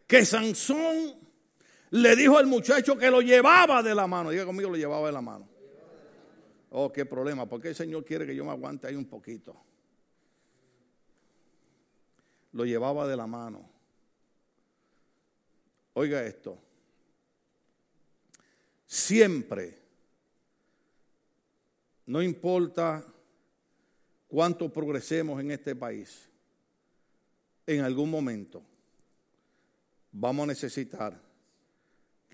[0.09, 1.15] Que Sansón
[1.91, 4.31] le dijo al muchacho que lo llevaba de la mano.
[4.31, 5.49] Diga conmigo, lo llevaba de la mano.
[6.71, 9.55] Oh, qué problema, porque el Señor quiere que yo me aguante ahí un poquito.
[12.51, 13.71] Lo llevaba de la mano.
[15.93, 16.59] Oiga esto.
[18.85, 19.79] Siempre,
[22.07, 23.07] no importa
[24.27, 26.34] cuánto progresemos en este país,
[27.66, 28.62] en algún momento
[30.12, 31.20] vamos a necesitar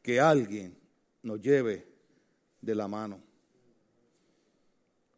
[0.02, 0.76] que alguien
[1.22, 1.86] nos lleve
[2.60, 3.20] de la mano.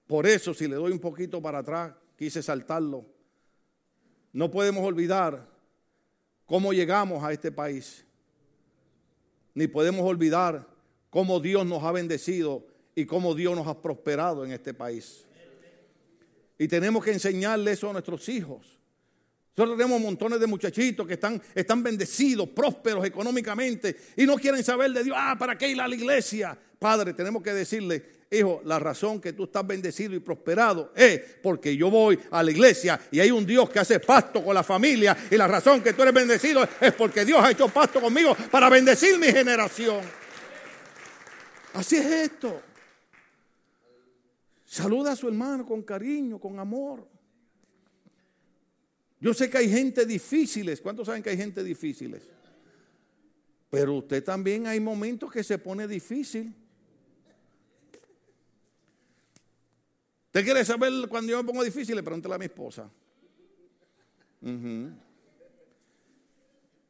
[0.06, 3.06] Por eso, si le doy un poquito para atrás, quise saltarlo,
[4.32, 5.48] no podemos olvidar
[6.46, 8.04] cómo llegamos a este país,
[9.54, 10.66] ni podemos olvidar
[11.10, 15.26] cómo Dios nos ha bendecido y cómo Dios nos ha prosperado en este país.
[16.58, 18.81] Y tenemos que enseñarle eso a nuestros hijos.
[19.54, 24.92] Nosotros tenemos montones de muchachitos que están, están bendecidos, prósperos económicamente y no quieren saber
[24.92, 25.16] de Dios.
[25.18, 26.56] Ah, ¿para qué ir a la iglesia?
[26.78, 31.76] Padre, tenemos que decirle, hijo, la razón que tú estás bendecido y prosperado es porque
[31.76, 35.14] yo voy a la iglesia y hay un Dios que hace pacto con la familia
[35.30, 38.70] y la razón que tú eres bendecido es porque Dios ha hecho pacto conmigo para
[38.70, 40.00] bendecir mi generación.
[41.74, 42.62] Así es esto.
[44.64, 47.11] Saluda a su hermano con cariño, con amor.
[49.22, 50.80] Yo sé que hay gente difíciles.
[50.80, 52.24] ¿Cuántos saben que hay gente difíciles?
[53.70, 56.52] Pero usted también hay momentos que se pone difícil.
[60.26, 61.94] ¿Usted quiere saber cuando yo me pongo difícil?
[61.94, 62.90] Le pregúntale a mi esposa.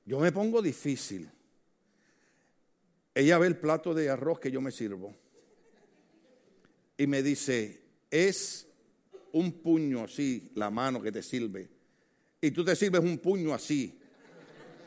[0.06, 1.30] Yo me pongo difícil.
[3.14, 5.14] Ella ve el plato de arroz que yo me sirvo
[6.96, 8.66] y me dice, es
[9.32, 11.81] un puño así, la mano que te sirve
[12.44, 13.96] y tú te sirves un puño así,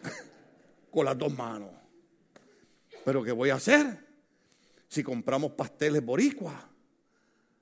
[0.91, 1.71] con las dos manos.
[3.05, 3.97] Pero ¿qué voy a hacer?
[4.89, 6.69] Si compramos pasteles boricua.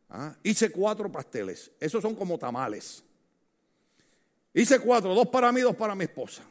[0.09, 0.35] ¿Ah?
[0.41, 1.71] Hice cuatro pasteles.
[1.79, 3.03] Esos son como tamales.
[4.53, 6.43] Hice cuatro, dos para mí, dos para mi esposa.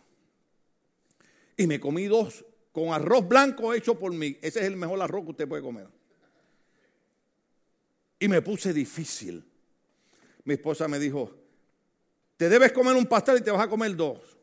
[1.57, 4.38] Y me comí dos con arroz blanco hecho por mí.
[4.40, 5.88] Ese es el mejor arroz que usted puede comer.
[8.20, 9.44] Y me puse difícil.
[10.44, 11.41] Mi esposa me dijo,
[12.37, 14.38] te debes comer un pastel y te vas a comer dos.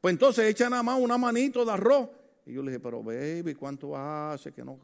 [0.00, 2.08] Pues entonces echa nada más una manito de arroz.
[2.46, 4.78] Y yo le dije, pero baby, ¿cuánto hace que no?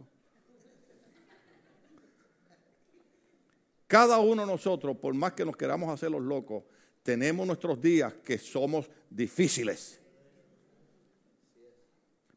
[3.87, 6.64] Cada uno de nosotros, por más que nos queramos hacer los locos,
[7.03, 10.01] tenemos nuestros días que somos difíciles.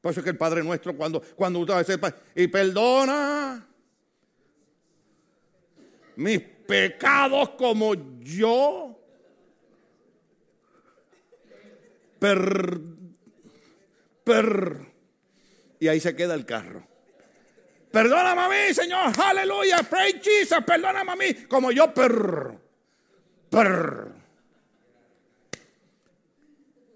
[0.01, 3.67] Por eso es que el Padre Nuestro, cuando, cuando usted a y perdona
[6.15, 8.96] mis pecados como yo
[12.19, 12.79] per,
[14.23, 14.77] per,
[15.79, 16.85] y ahí se queda el carro.
[17.91, 22.57] Perdóname a mí, Señor, aleluya, pray Jesus, perdóname a mí, como yo per,
[23.49, 24.07] per.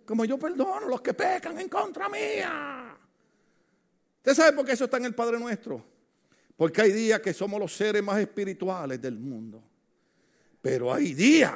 [0.06, 2.98] Como yo perdono los que pecan en contra mía.
[4.18, 5.84] ¿Usted sabe por qué eso está en el Padre Nuestro?
[6.58, 9.64] Porque hay días que somos los seres más espirituales del mundo.
[10.62, 11.54] Pero hay días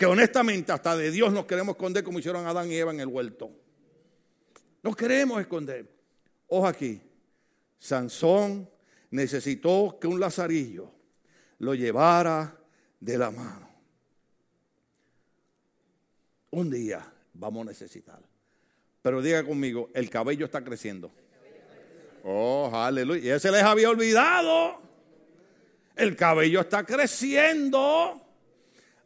[0.00, 3.08] que honestamente hasta de Dios nos queremos esconder como hicieron Adán y Eva en el
[3.08, 3.50] huerto.
[4.82, 5.94] Nos queremos esconder.
[6.46, 7.02] Ojo aquí,
[7.78, 8.66] Sansón
[9.10, 10.90] necesitó que un lazarillo
[11.58, 12.56] lo llevara
[12.98, 13.68] de la mano.
[16.48, 18.22] Un día vamos a necesitar.
[19.02, 21.12] Pero diga conmigo, el cabello está creciendo.
[22.24, 23.22] Oh, aleluya.
[23.22, 24.80] Y ese les había olvidado.
[25.94, 28.29] El cabello está creciendo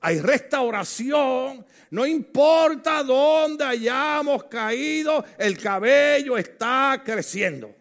[0.05, 7.75] hay restauración, no importa dónde hayamos caído, el cabello está creciendo.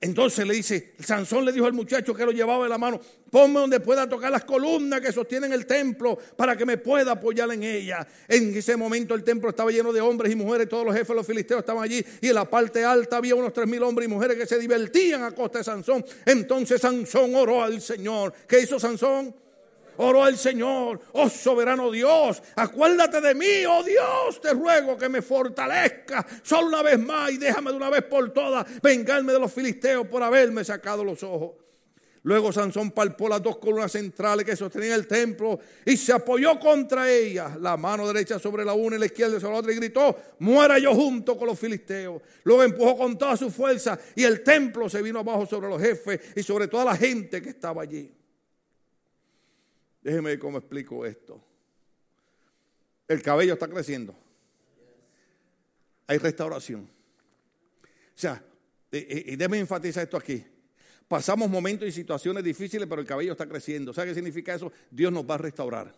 [0.00, 2.98] Entonces le dice, Sansón le dijo al muchacho que lo llevaba de la mano,
[3.30, 7.52] ponme donde pueda tocar las columnas que sostienen el templo para que me pueda apoyar
[7.52, 8.08] en ella.
[8.26, 11.14] En ese momento el templo estaba lleno de hombres y mujeres, todos los jefes de
[11.16, 14.10] los filisteos estaban allí y en la parte alta había unos tres mil hombres y
[14.10, 16.02] mujeres que se divertían a costa de Sansón.
[16.24, 18.32] Entonces Sansón oró al Señor.
[18.48, 19.42] ¿Qué hizo Sansón?
[19.98, 25.22] Oró al Señor, oh soberano Dios, acuérdate de mí, oh Dios, te ruego que me
[25.22, 29.52] fortalezca solo una vez más y déjame de una vez por todas vengarme de los
[29.52, 31.62] filisteos por haberme sacado los ojos.
[32.24, 37.10] Luego Sansón palpó las dos columnas centrales que sostenían el templo y se apoyó contra
[37.10, 40.16] ellas, la mano derecha sobre la una y la izquierda sobre la otra y gritó,
[40.38, 42.22] muera yo junto con los filisteos.
[42.44, 46.20] Luego empujó con toda su fuerza y el templo se vino abajo sobre los jefes
[46.36, 48.21] y sobre toda la gente que estaba allí.
[50.02, 51.42] Déjeme ver cómo explico esto.
[53.06, 54.14] El cabello está creciendo.
[56.06, 56.82] Hay restauración.
[56.82, 58.42] O sea,
[58.90, 60.44] y déjeme enfatizar esto aquí.
[61.08, 63.92] Pasamos momentos y situaciones difíciles, pero el cabello está creciendo.
[63.92, 64.72] ¿Sabe qué significa eso?
[64.90, 65.94] Dios nos va a restaurar.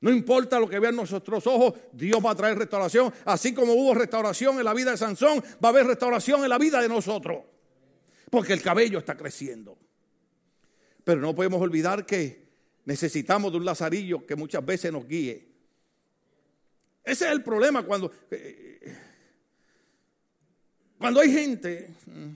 [0.00, 3.12] No importa lo que vean nuestros ojos, Dios va a traer restauración.
[3.24, 6.58] Así como hubo restauración en la vida de Sansón, va a haber restauración en la
[6.58, 7.38] vida de nosotros.
[8.30, 9.78] Porque el cabello está creciendo.
[11.02, 12.45] Pero no podemos olvidar que
[12.86, 15.46] necesitamos de un lazarillo que muchas veces nos guíe.
[17.04, 18.96] Ese es el problema cuando, eh,
[20.98, 22.30] cuando hay gente mm,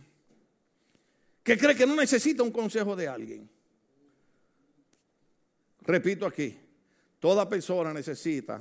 [1.42, 3.48] que cree que no necesita un consejo de alguien.
[5.82, 6.56] Repito aquí,
[7.18, 8.60] toda persona necesita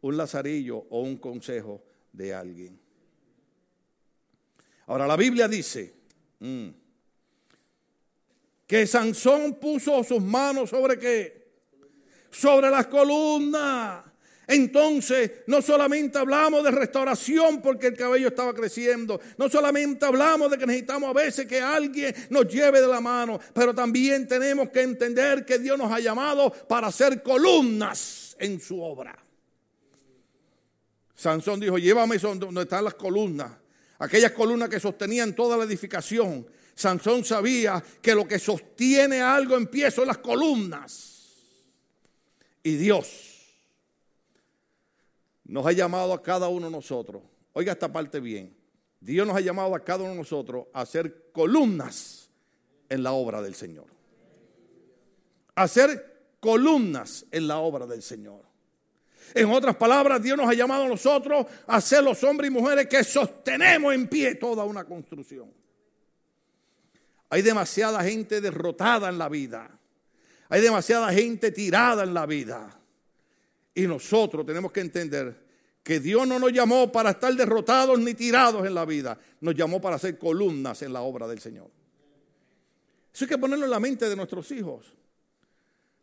[0.00, 2.78] un lazarillo o un consejo de alguien.
[4.86, 5.94] Ahora la Biblia dice,
[6.40, 6.68] mm,
[8.68, 11.48] que Sansón puso sus manos sobre qué?
[12.30, 14.04] Sobre las columnas.
[14.46, 20.58] Entonces, no solamente hablamos de restauración porque el cabello estaba creciendo, no solamente hablamos de
[20.58, 24.82] que necesitamos a veces que alguien nos lleve de la mano, pero también tenemos que
[24.82, 29.18] entender que Dios nos ha llamado para hacer columnas en su obra.
[31.14, 33.50] Sansón dijo, llévame donde están las columnas,
[33.98, 36.46] aquellas columnas que sostenían toda la edificación.
[36.78, 41.34] Sansón sabía que lo que sostiene algo en pie son las columnas.
[42.62, 43.56] Y Dios
[45.42, 47.24] nos ha llamado a cada uno de nosotros.
[47.52, 48.56] Oiga esta parte bien.
[49.00, 52.30] Dios nos ha llamado a cada uno de nosotros a hacer columnas
[52.88, 53.86] en la obra del Señor.
[55.56, 58.42] A hacer columnas en la obra del Señor.
[59.34, 62.86] En otras palabras, Dios nos ha llamado a nosotros a ser los hombres y mujeres
[62.86, 65.58] que sostenemos en pie toda una construcción.
[67.30, 69.70] Hay demasiada gente derrotada en la vida.
[70.48, 72.80] Hay demasiada gente tirada en la vida.
[73.74, 75.46] Y nosotros tenemos que entender
[75.82, 79.18] que Dios no nos llamó para estar derrotados ni tirados en la vida.
[79.40, 81.70] Nos llamó para hacer columnas en la obra del Señor.
[83.12, 84.94] Eso hay que ponerlo en la mente de nuestros hijos.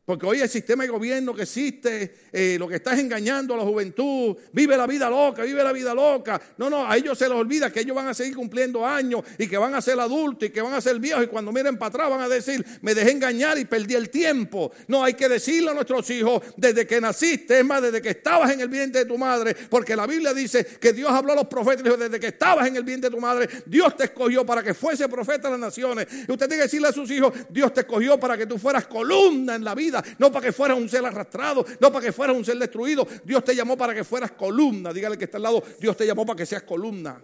[0.05, 3.57] Porque hoy el sistema de gobierno que existe, eh, lo que está es engañando a
[3.57, 6.39] la juventud, vive la vida loca, vive la vida loca.
[6.59, 9.47] No, no, a ellos se les olvida que ellos van a seguir cumpliendo años y
[9.47, 11.89] que van a ser adultos y que van a ser viejos y cuando miren para
[11.89, 14.71] atrás van a decir, me dejé engañar y perdí el tiempo.
[14.87, 18.51] No, hay que decirle a nuestros hijos, desde que naciste, es más, desde que estabas
[18.51, 21.47] en el vientre de tu madre, porque la Biblia dice que Dios habló a los
[21.47, 24.45] profetas y dijo, desde que estabas en el vientre de tu madre, Dios te escogió
[24.45, 26.05] para que fuese profeta de las naciones.
[26.27, 28.85] Y usted tiene que decirle a sus hijos, Dios te escogió para que tú fueras
[28.85, 32.35] columna en la vida no para que fueras un ser arrastrado, no para que fueras
[32.35, 33.07] un ser destruido.
[33.23, 34.93] Dios te llamó para que fueras columna.
[34.93, 37.21] Dígale que está al lado, Dios te llamó para que seas columna.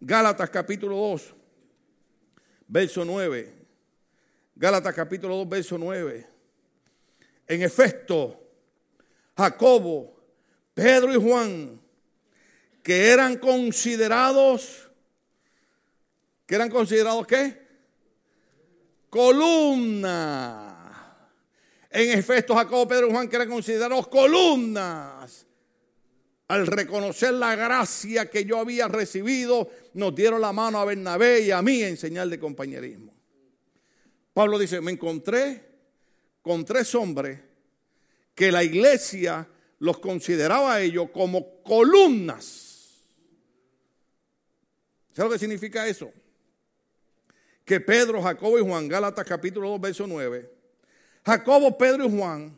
[0.00, 1.34] Gálatas capítulo 2,
[2.66, 3.54] verso 9.
[4.56, 6.26] Gálatas capítulo 2, verso 9.
[7.46, 8.42] En efecto,
[9.36, 10.16] Jacobo,
[10.74, 11.80] Pedro y Juan,
[12.82, 14.90] que eran considerados,
[16.46, 17.61] que eran considerados qué?
[19.12, 20.72] Columna.
[21.90, 25.46] En efecto, Jacobo, Pedro y Juan, que eran considerados columnas,
[26.48, 31.50] al reconocer la gracia que yo había recibido, nos dieron la mano a Bernabé y
[31.50, 33.12] a mí en señal de compañerismo.
[34.32, 35.62] Pablo dice, me encontré
[36.40, 37.38] con tres hombres
[38.34, 39.46] que la iglesia
[39.80, 43.02] los consideraba a ellos como columnas.
[45.12, 46.10] ¿Sabes lo que significa eso?
[47.72, 50.46] Que Pedro, Jacobo y Juan, Gálatas capítulo 2, verso 9,
[51.24, 52.54] Jacobo, Pedro y Juan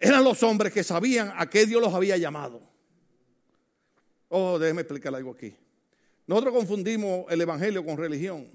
[0.00, 2.60] eran los hombres que sabían a qué Dios los había llamado.
[4.30, 5.54] Oh, déjeme explicar algo aquí.
[6.26, 8.48] Nosotros confundimos el Evangelio con religión.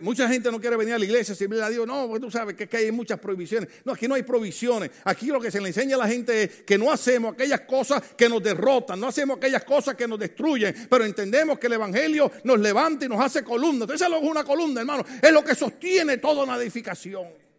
[0.00, 2.56] Mucha gente no quiere venir a la iglesia, si a Dios, no, porque tú sabes
[2.56, 3.68] que, hay muchas prohibiciones.
[3.84, 4.90] No, aquí no hay prohibiciones.
[5.04, 8.02] Aquí lo que se le enseña a la gente es que no hacemos aquellas cosas
[8.16, 12.32] que nos derrotan, no hacemos aquellas cosas que nos destruyen, pero entendemos que el Evangelio
[12.44, 13.84] nos levanta y nos hace columna.
[13.84, 17.49] Entonces, eso es una columna, hermano, es lo que sostiene toda una edificación.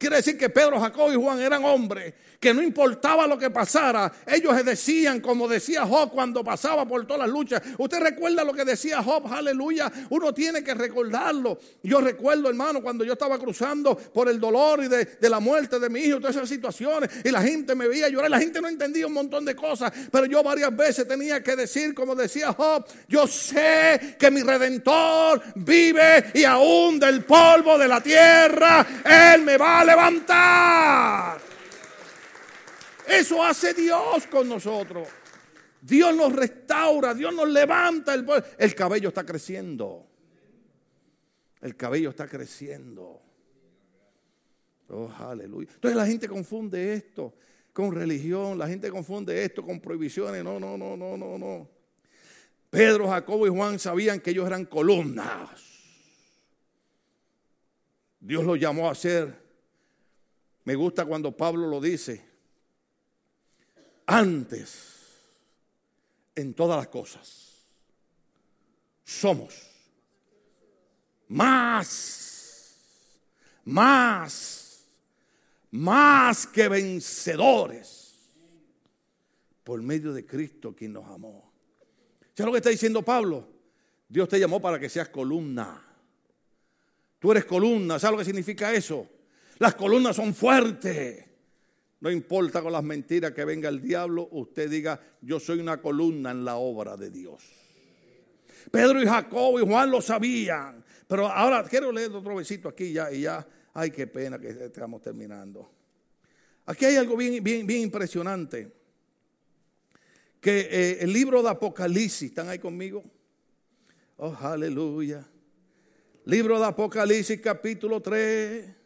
[0.00, 4.10] Quiere decir que Pedro, Jacob y Juan eran hombres que no importaba lo que pasara,
[4.26, 7.60] ellos decían, como decía Job cuando pasaba por todas las luchas.
[7.76, 9.92] Usted recuerda lo que decía Job, aleluya.
[10.08, 11.58] Uno tiene que recordarlo.
[11.82, 15.90] Yo recuerdo, hermano, cuando yo estaba cruzando por el dolor y de, la muerte de
[15.90, 18.30] mi hijo, todas esas situaciones, y la gente me veía llorar.
[18.30, 21.92] La gente no entendía un montón de cosas, pero yo varias veces tenía que decir,
[21.94, 28.00] como decía Job, yo sé que mi redentor vive y aún del polvo de la
[28.02, 31.40] tierra, Él me va a levantar.
[33.06, 35.08] Eso hace Dios con nosotros.
[35.82, 38.14] Dios nos restaura, Dios nos levanta.
[38.14, 38.26] El,
[38.58, 40.06] el cabello está creciendo.
[41.60, 43.20] El cabello está creciendo.
[44.88, 45.70] Oh, aleluya.
[45.74, 47.34] Entonces la gente confunde esto
[47.72, 50.42] con religión, la gente confunde esto con prohibiciones.
[50.42, 51.68] No, no, no, no, no, no.
[52.70, 55.48] Pedro, Jacobo y Juan sabían que ellos eran columnas.
[58.20, 59.49] Dios los llamó a ser.
[60.64, 62.24] Me gusta cuando Pablo lo dice
[64.06, 65.22] antes
[66.34, 67.64] en todas las cosas.
[69.04, 69.70] Somos
[71.28, 73.20] más,
[73.64, 74.84] más,
[75.70, 78.30] más que vencedores
[79.62, 81.52] por medio de Cristo quien nos amó.
[82.34, 83.48] ¿Sabes lo que está diciendo Pablo?
[84.08, 85.86] Dios te llamó para que seas columna.
[87.20, 87.98] Tú eres columna.
[87.98, 89.06] ¿Sabes lo que significa eso?
[89.60, 91.22] Las columnas son fuertes.
[92.00, 96.30] No importa con las mentiras que venga el diablo, usted diga, yo soy una columna
[96.30, 97.42] en la obra de Dios.
[98.70, 100.82] Pedro y Jacob y Juan lo sabían.
[101.06, 103.46] Pero ahora quiero leer otro besito aquí ya y ya.
[103.74, 105.70] Ay, qué pena que estamos terminando.
[106.64, 108.72] Aquí hay algo bien, bien, bien impresionante.
[110.40, 113.04] Que eh, el libro de Apocalipsis, ¿están ahí conmigo?
[114.16, 115.22] Oh, aleluya.
[116.24, 118.79] Libro de Apocalipsis capítulo 3,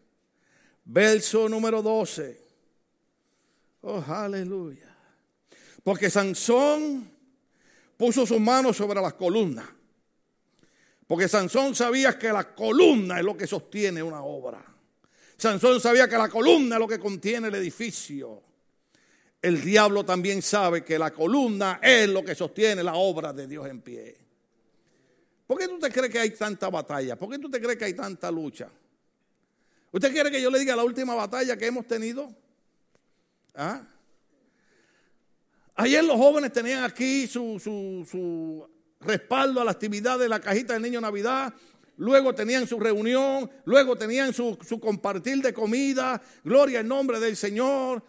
[0.85, 2.43] verso número 12.
[3.83, 4.95] Oh, aleluya.
[5.83, 7.11] Porque Sansón
[7.97, 9.67] puso sus manos sobre las columnas.
[11.07, 14.65] Porque Sansón sabía que la columna es lo que sostiene una obra.
[15.37, 18.43] Sansón sabía que la columna es lo que contiene el edificio.
[19.43, 23.69] El diablo también sabe que la columna es lo que sostiene la obra de Dios
[23.69, 24.17] en pie.
[25.47, 27.17] ¿Por qué tú te crees que hay tanta batalla?
[27.17, 28.71] ¿Por qué tú te crees que hay tanta lucha?
[29.95, 32.35] ¿Usted quiere que yo le diga la última batalla que hemos tenido?
[33.55, 33.81] ¿Ah?
[35.77, 38.69] Ayer los jóvenes tenían aquí su,
[38.99, 41.55] respaldo a la actividad de la cajita del niño Navidad.
[41.97, 48.03] Luego tenían su reunión, luego tenían su, compartir de comida, gloria en nombre del Señor.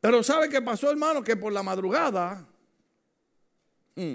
[0.00, 1.24] Pero ¿sabe qué pasó, hermano?
[1.24, 2.46] Que por la madrugada
[3.96, 4.14] mm,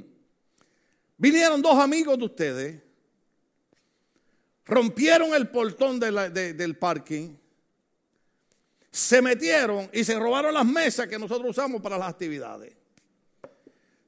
[1.18, 2.85] vinieron dos amigos de ustedes,
[4.66, 7.36] rompieron el portón del parking
[8.96, 12.74] se metieron y se robaron las mesas que nosotros usamos para las actividades.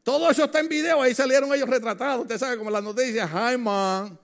[0.01, 2.21] Todo eso está en video, ahí salieron ellos retratados.
[2.21, 4.17] Usted sabe como las noticias, hi man.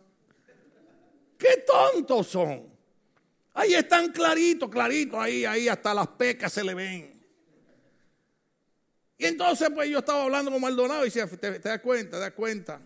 [1.38, 2.66] Qué tontos son.
[3.54, 7.22] Ahí están claritos, claritos, ahí, ahí hasta las pecas se le ven.
[9.18, 12.32] Y entonces pues yo estaba hablando con Maldonado y decía, te das cuenta, te das
[12.32, 12.80] cuenta.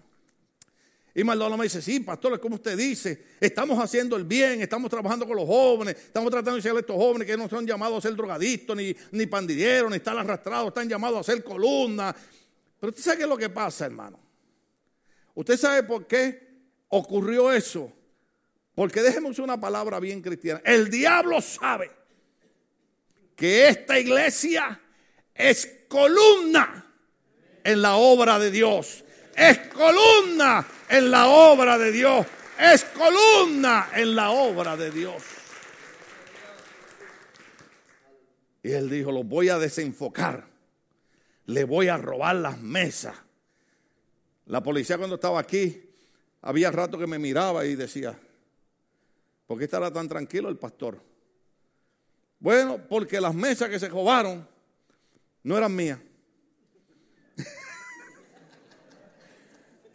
[1.17, 5.25] Y Maldonado me dice, sí, pastor, como usted dice, estamos haciendo el bien, estamos trabajando
[5.25, 8.15] con los jóvenes, estamos tratando de a estos jóvenes que no son llamados a ser
[8.15, 12.13] drogadictos, ni, ni pandilleros, ni estar arrastrados, están llamados a ser columnas.
[12.79, 14.19] Pero usted sabe qué es lo que pasa, hermano.
[15.33, 16.49] Usted sabe por qué
[16.89, 17.91] ocurrió eso.
[18.75, 20.61] Porque déjeme una palabra bien cristiana.
[20.63, 21.89] El diablo sabe
[23.35, 24.79] que esta iglesia
[25.33, 26.85] es columna
[27.63, 29.03] en la obra de Dios
[29.37, 32.25] es columna en la obra de Dios.
[32.59, 35.21] Es columna en la obra de Dios.
[38.63, 40.47] Y él dijo, los voy a desenfocar.
[41.45, 43.15] Le voy a robar las mesas.
[44.47, 45.83] La policía cuando estaba aquí,
[46.41, 48.17] había rato que me miraba y decía,
[49.45, 50.99] ¿por qué estará tan tranquilo el pastor?
[52.39, 54.47] Bueno, porque las mesas que se robaron
[55.43, 55.99] no eran mías.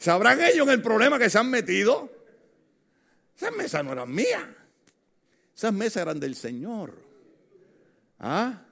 [0.03, 2.11] ¿Sabrán ellos el problema que se han metido?
[3.36, 4.42] Esas mesas no eran mías.
[5.55, 6.92] Esas mesas eran del Señor.
[8.18, 8.64] ¿Ah?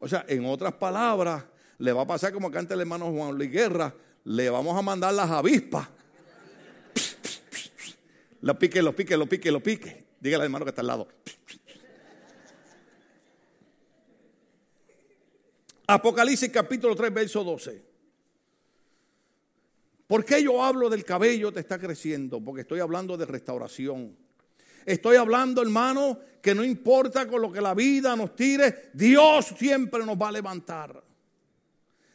[0.00, 1.44] O sea, en otras palabras,
[1.78, 3.94] le va a pasar como canta el hermano Juan Luis Guerra,
[4.24, 5.86] le vamos a mandar las avispas.
[8.40, 10.04] Lo pique, lo pique, lo pique, lo pique.
[10.18, 11.06] Dígale al hermano que está al lado.
[15.86, 17.85] Apocalipsis capítulo 3, verso 12.
[20.06, 22.40] ¿Por qué yo hablo del cabello te está creciendo?
[22.40, 24.16] Porque estoy hablando de restauración.
[24.84, 30.04] Estoy hablando, hermano, que no importa con lo que la vida nos tire, Dios siempre
[30.04, 31.02] nos va a levantar.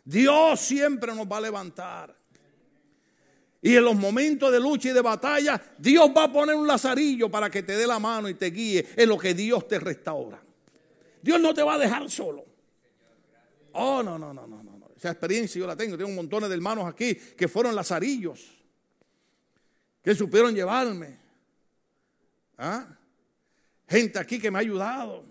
[0.05, 2.15] Dios siempre nos va a levantar.
[3.61, 7.29] Y en los momentos de lucha y de batalla, Dios va a poner un lazarillo
[7.29, 10.41] para que te dé la mano y te guíe en lo que Dios te restaura.
[11.21, 12.45] Dios no te va a dejar solo.
[13.73, 14.60] Oh, no, no, no, no.
[15.01, 15.97] Esa experiencia yo la tengo.
[15.97, 18.39] Tengo un montón de hermanos aquí que fueron lazarillos,
[20.03, 21.17] que supieron llevarme.
[22.55, 22.85] ¿Ah?
[23.89, 25.25] Gente aquí que me ha ayudado.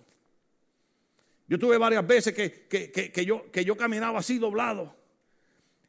[1.46, 4.92] Yo tuve varias veces que, yo, que yo caminaba así doblado.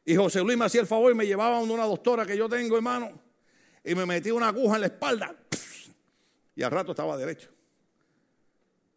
[0.04, 2.48] Y José Luis me hacía el favor y me llevaba a una doctora que yo
[2.48, 3.10] tengo, hermano.
[3.82, 5.34] Y me metía una aguja en la espalda.
[6.54, 7.50] Y al rato estaba derecho.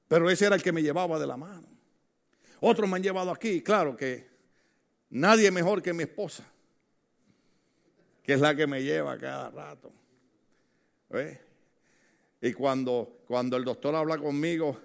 [0.07, 1.67] Pero ese era el que me llevaba de la mano.
[2.59, 3.63] Otros me han llevado aquí.
[3.63, 4.34] Claro que
[5.09, 6.45] nadie mejor que mi esposa.
[8.23, 9.91] Que es la que me lleva cada rato.
[12.41, 14.77] Y cuando, cuando el doctor habla conmigo,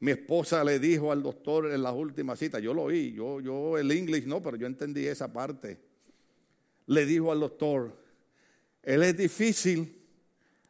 [0.00, 3.78] mi esposa le dijo al doctor en la última cita, yo lo oí, yo, yo
[3.78, 5.78] el inglés no, pero yo entendí esa parte.
[6.86, 7.96] Le dijo al doctor,
[8.82, 9.94] él es difícil.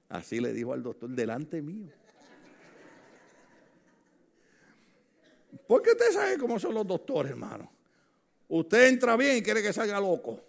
[0.08, 1.92] Así le dijo al doctor, delante mío.
[5.66, 7.70] Porque usted sabe cómo son los doctores, hermano.
[8.48, 10.40] Usted entra bien y quiere que salga loco.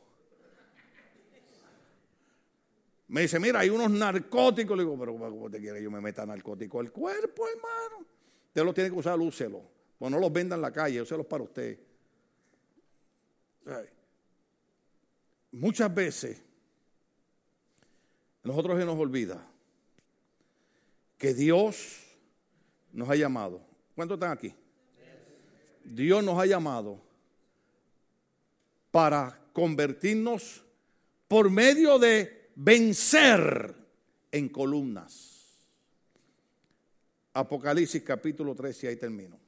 [3.10, 4.78] Me dice, mira, hay unos narcóticos.
[4.78, 8.06] Le digo, pero ¿cómo te quiere yo me meta narcótico al cuerpo, hermano?
[8.47, 9.62] Usted los tiene que usar, úselo.
[9.97, 11.78] Pues no los venda en la calle, úselos para usted.
[15.52, 16.41] Muchas veces
[18.43, 19.45] nosotros se nos olvida
[21.18, 22.06] que Dios
[22.93, 23.62] nos ha llamado.
[23.95, 24.54] ¿Cuántos están aquí?
[25.84, 27.09] Dios nos ha llamado
[28.91, 30.63] para convertirnos
[31.27, 33.75] por medio de vencer
[34.31, 35.39] en columnas.
[37.33, 39.39] Apocalipsis capítulo 13, ahí termino.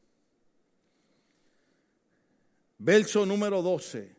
[2.78, 4.16] Verso número 12.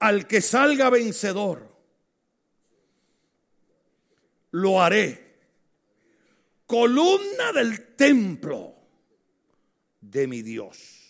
[0.00, 1.74] Al que salga vencedor,
[4.50, 5.24] lo haré
[6.66, 8.74] columna del templo
[10.00, 11.03] de mi Dios.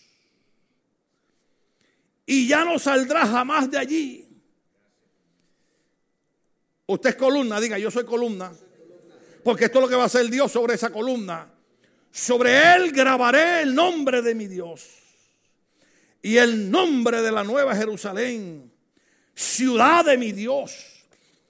[2.25, 4.27] Y ya no saldrá jamás de allí.
[6.87, 8.51] Usted es columna, diga, yo soy columna.
[9.43, 11.51] Porque esto es lo que va a hacer Dios sobre esa columna.
[12.11, 14.87] Sobre él grabaré el nombre de mi Dios.
[16.21, 18.71] Y el nombre de la nueva Jerusalén.
[19.35, 21.05] Ciudad de mi Dios.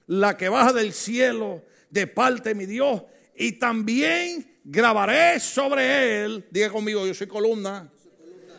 [0.06, 3.02] La que baja del cielo de parte de mi Dios.
[3.34, 6.46] Y también grabaré sobre él.
[6.50, 7.90] Diga conmigo, yo soy columna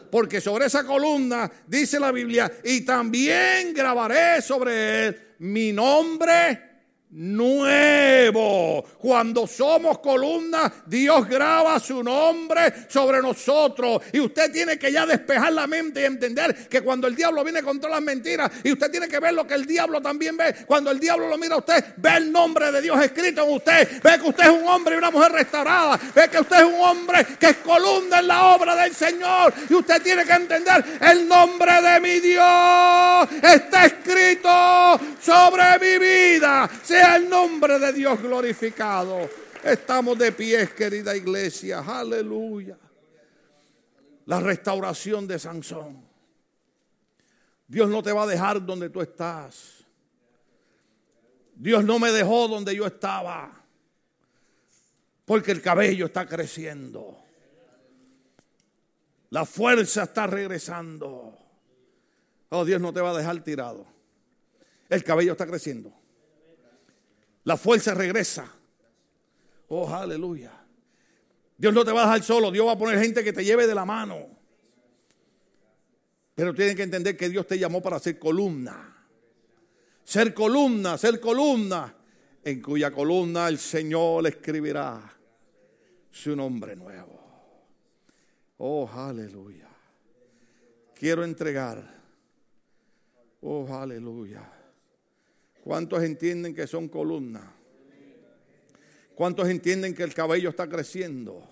[0.09, 6.66] porque sobre esa columna dice la Biblia, y también grabaré sobre él mi nombre
[7.11, 8.83] nuevo.
[8.99, 14.01] Cuando somos columna, Dios graba su nombre sobre nosotros.
[14.11, 17.63] Y usted tiene que ya despejar la mente y entender que cuando el diablo viene
[17.63, 20.91] contra las mentiras, y usted tiene que ver lo que el diablo también ve, cuando
[20.91, 24.19] el diablo lo mira a usted, ve el nombre de Dios escrito en usted, ve
[24.19, 27.25] que usted es un hombre y una mujer restaurada, ve que usted es un hombre
[27.39, 29.53] que es columna en la obra del Señor.
[29.69, 36.69] Y usted tiene que entender el nombre de mi Dios está escrito sobre mi vida
[37.01, 39.29] el nombre de Dios glorificado.
[39.63, 41.79] Estamos de pies, querida iglesia.
[41.79, 42.77] Aleluya.
[44.25, 46.05] La restauración de Sansón.
[47.67, 49.85] Dios no te va a dejar donde tú estás.
[51.55, 53.51] Dios no me dejó donde yo estaba.
[55.25, 57.17] Porque el cabello está creciendo.
[59.31, 61.37] La fuerza está regresando.
[62.49, 63.85] Oh, Dios no te va a dejar tirado.
[64.87, 65.91] El cabello está creciendo.
[67.47, 68.45] La fuerza regresa.
[69.69, 70.51] Oh, aleluya.
[71.57, 72.51] Dios no te va a dejar solo.
[72.51, 74.27] Dios va a poner gente que te lleve de la mano.
[76.35, 78.93] Pero tienen que entender que Dios te llamó para ser columna.
[80.03, 81.95] Ser columna, ser columna.
[82.43, 85.09] En cuya columna el Señor escribirá
[86.11, 87.17] su nombre nuevo.
[88.57, 89.69] Oh, aleluya.
[90.93, 91.95] Quiero entregar.
[93.39, 94.56] Oh, aleluya
[95.67, 97.43] ¿Cuántos entienden que son columnas?
[99.13, 101.43] ¿Cuántos entienden que el cabello está creciendo?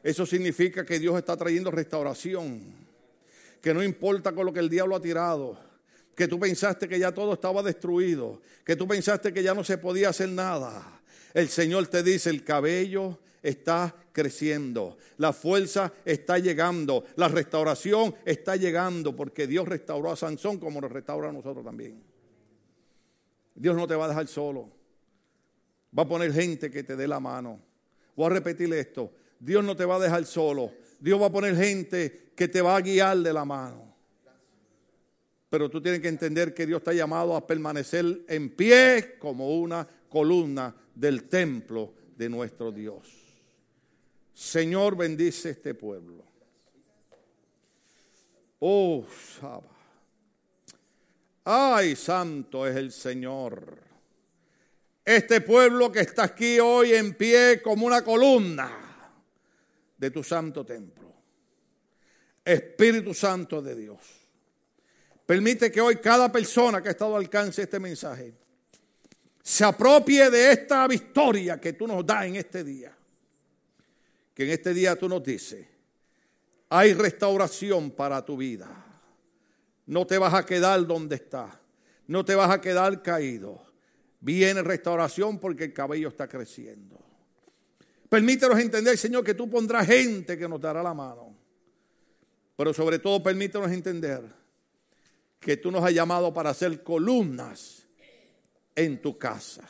[0.00, 2.62] Eso significa que Dios está trayendo restauración.
[3.60, 5.58] Que no importa con lo que el diablo ha tirado.
[6.14, 9.76] que tú pensaste que ya todo estaba destruido, que tú pensaste que ya no se
[9.76, 11.02] podía hacer nada.
[11.34, 18.54] El Señor te dice, el cabello está creciendo, la fuerza está llegando, la restauración está
[18.54, 22.15] llegando, porque Dios restauró a Sansón como nos restaura a nosotros también.
[23.56, 24.70] Dios no te va a dejar solo.
[25.96, 27.58] Va a poner gente que te dé la mano.
[28.14, 29.12] Voy a repetirle esto.
[29.40, 30.72] Dios no te va a dejar solo.
[31.00, 33.94] Dios va a poner gente que te va a guiar de la mano.
[35.48, 39.88] Pero tú tienes que entender que Dios está llamado a permanecer en pie como una
[40.08, 43.06] columna del templo de nuestro Dios.
[44.34, 46.24] Señor, bendice este pueblo.
[48.58, 49.06] Oh,
[49.40, 49.75] Saba.
[51.48, 53.78] Ay, santo es el Señor.
[55.04, 58.68] Este pueblo que está aquí hoy en pie como una columna
[59.96, 61.14] de tu santo templo.
[62.44, 64.00] Espíritu Santo de Dios.
[65.24, 68.34] Permite que hoy cada persona que ha estado al alcance este mensaje
[69.40, 72.92] se apropie de esta victoria que tú nos das en este día.
[74.34, 75.64] Que en este día tú nos dices,
[76.70, 78.85] hay restauración para tu vida.
[79.86, 81.54] No te vas a quedar donde estás.
[82.08, 83.64] No te vas a quedar caído.
[84.20, 86.98] Viene restauración porque el cabello está creciendo.
[88.08, 91.36] Permítenos entender, Señor, que tú pondrás gente que nos dará la mano.
[92.56, 94.22] Pero sobre todo permítenos entender
[95.38, 97.86] que tú nos has llamado para hacer columnas
[98.74, 99.68] en tu casa.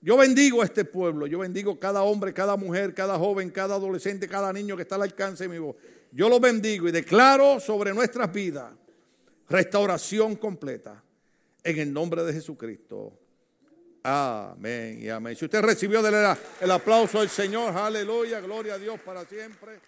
[0.00, 4.28] Yo bendigo a este pueblo, yo bendigo cada hombre, cada mujer, cada joven, cada adolescente,
[4.28, 5.76] cada niño que está al alcance de mi voz.
[6.12, 8.72] Yo lo bendigo y declaro sobre nuestras vidas
[9.48, 11.02] restauración completa
[11.62, 13.18] en el nombre de Jesucristo.
[14.02, 15.34] Amén y amén.
[15.34, 19.80] Si usted recibió el aplauso del Señor, aleluya, gloria a Dios para siempre.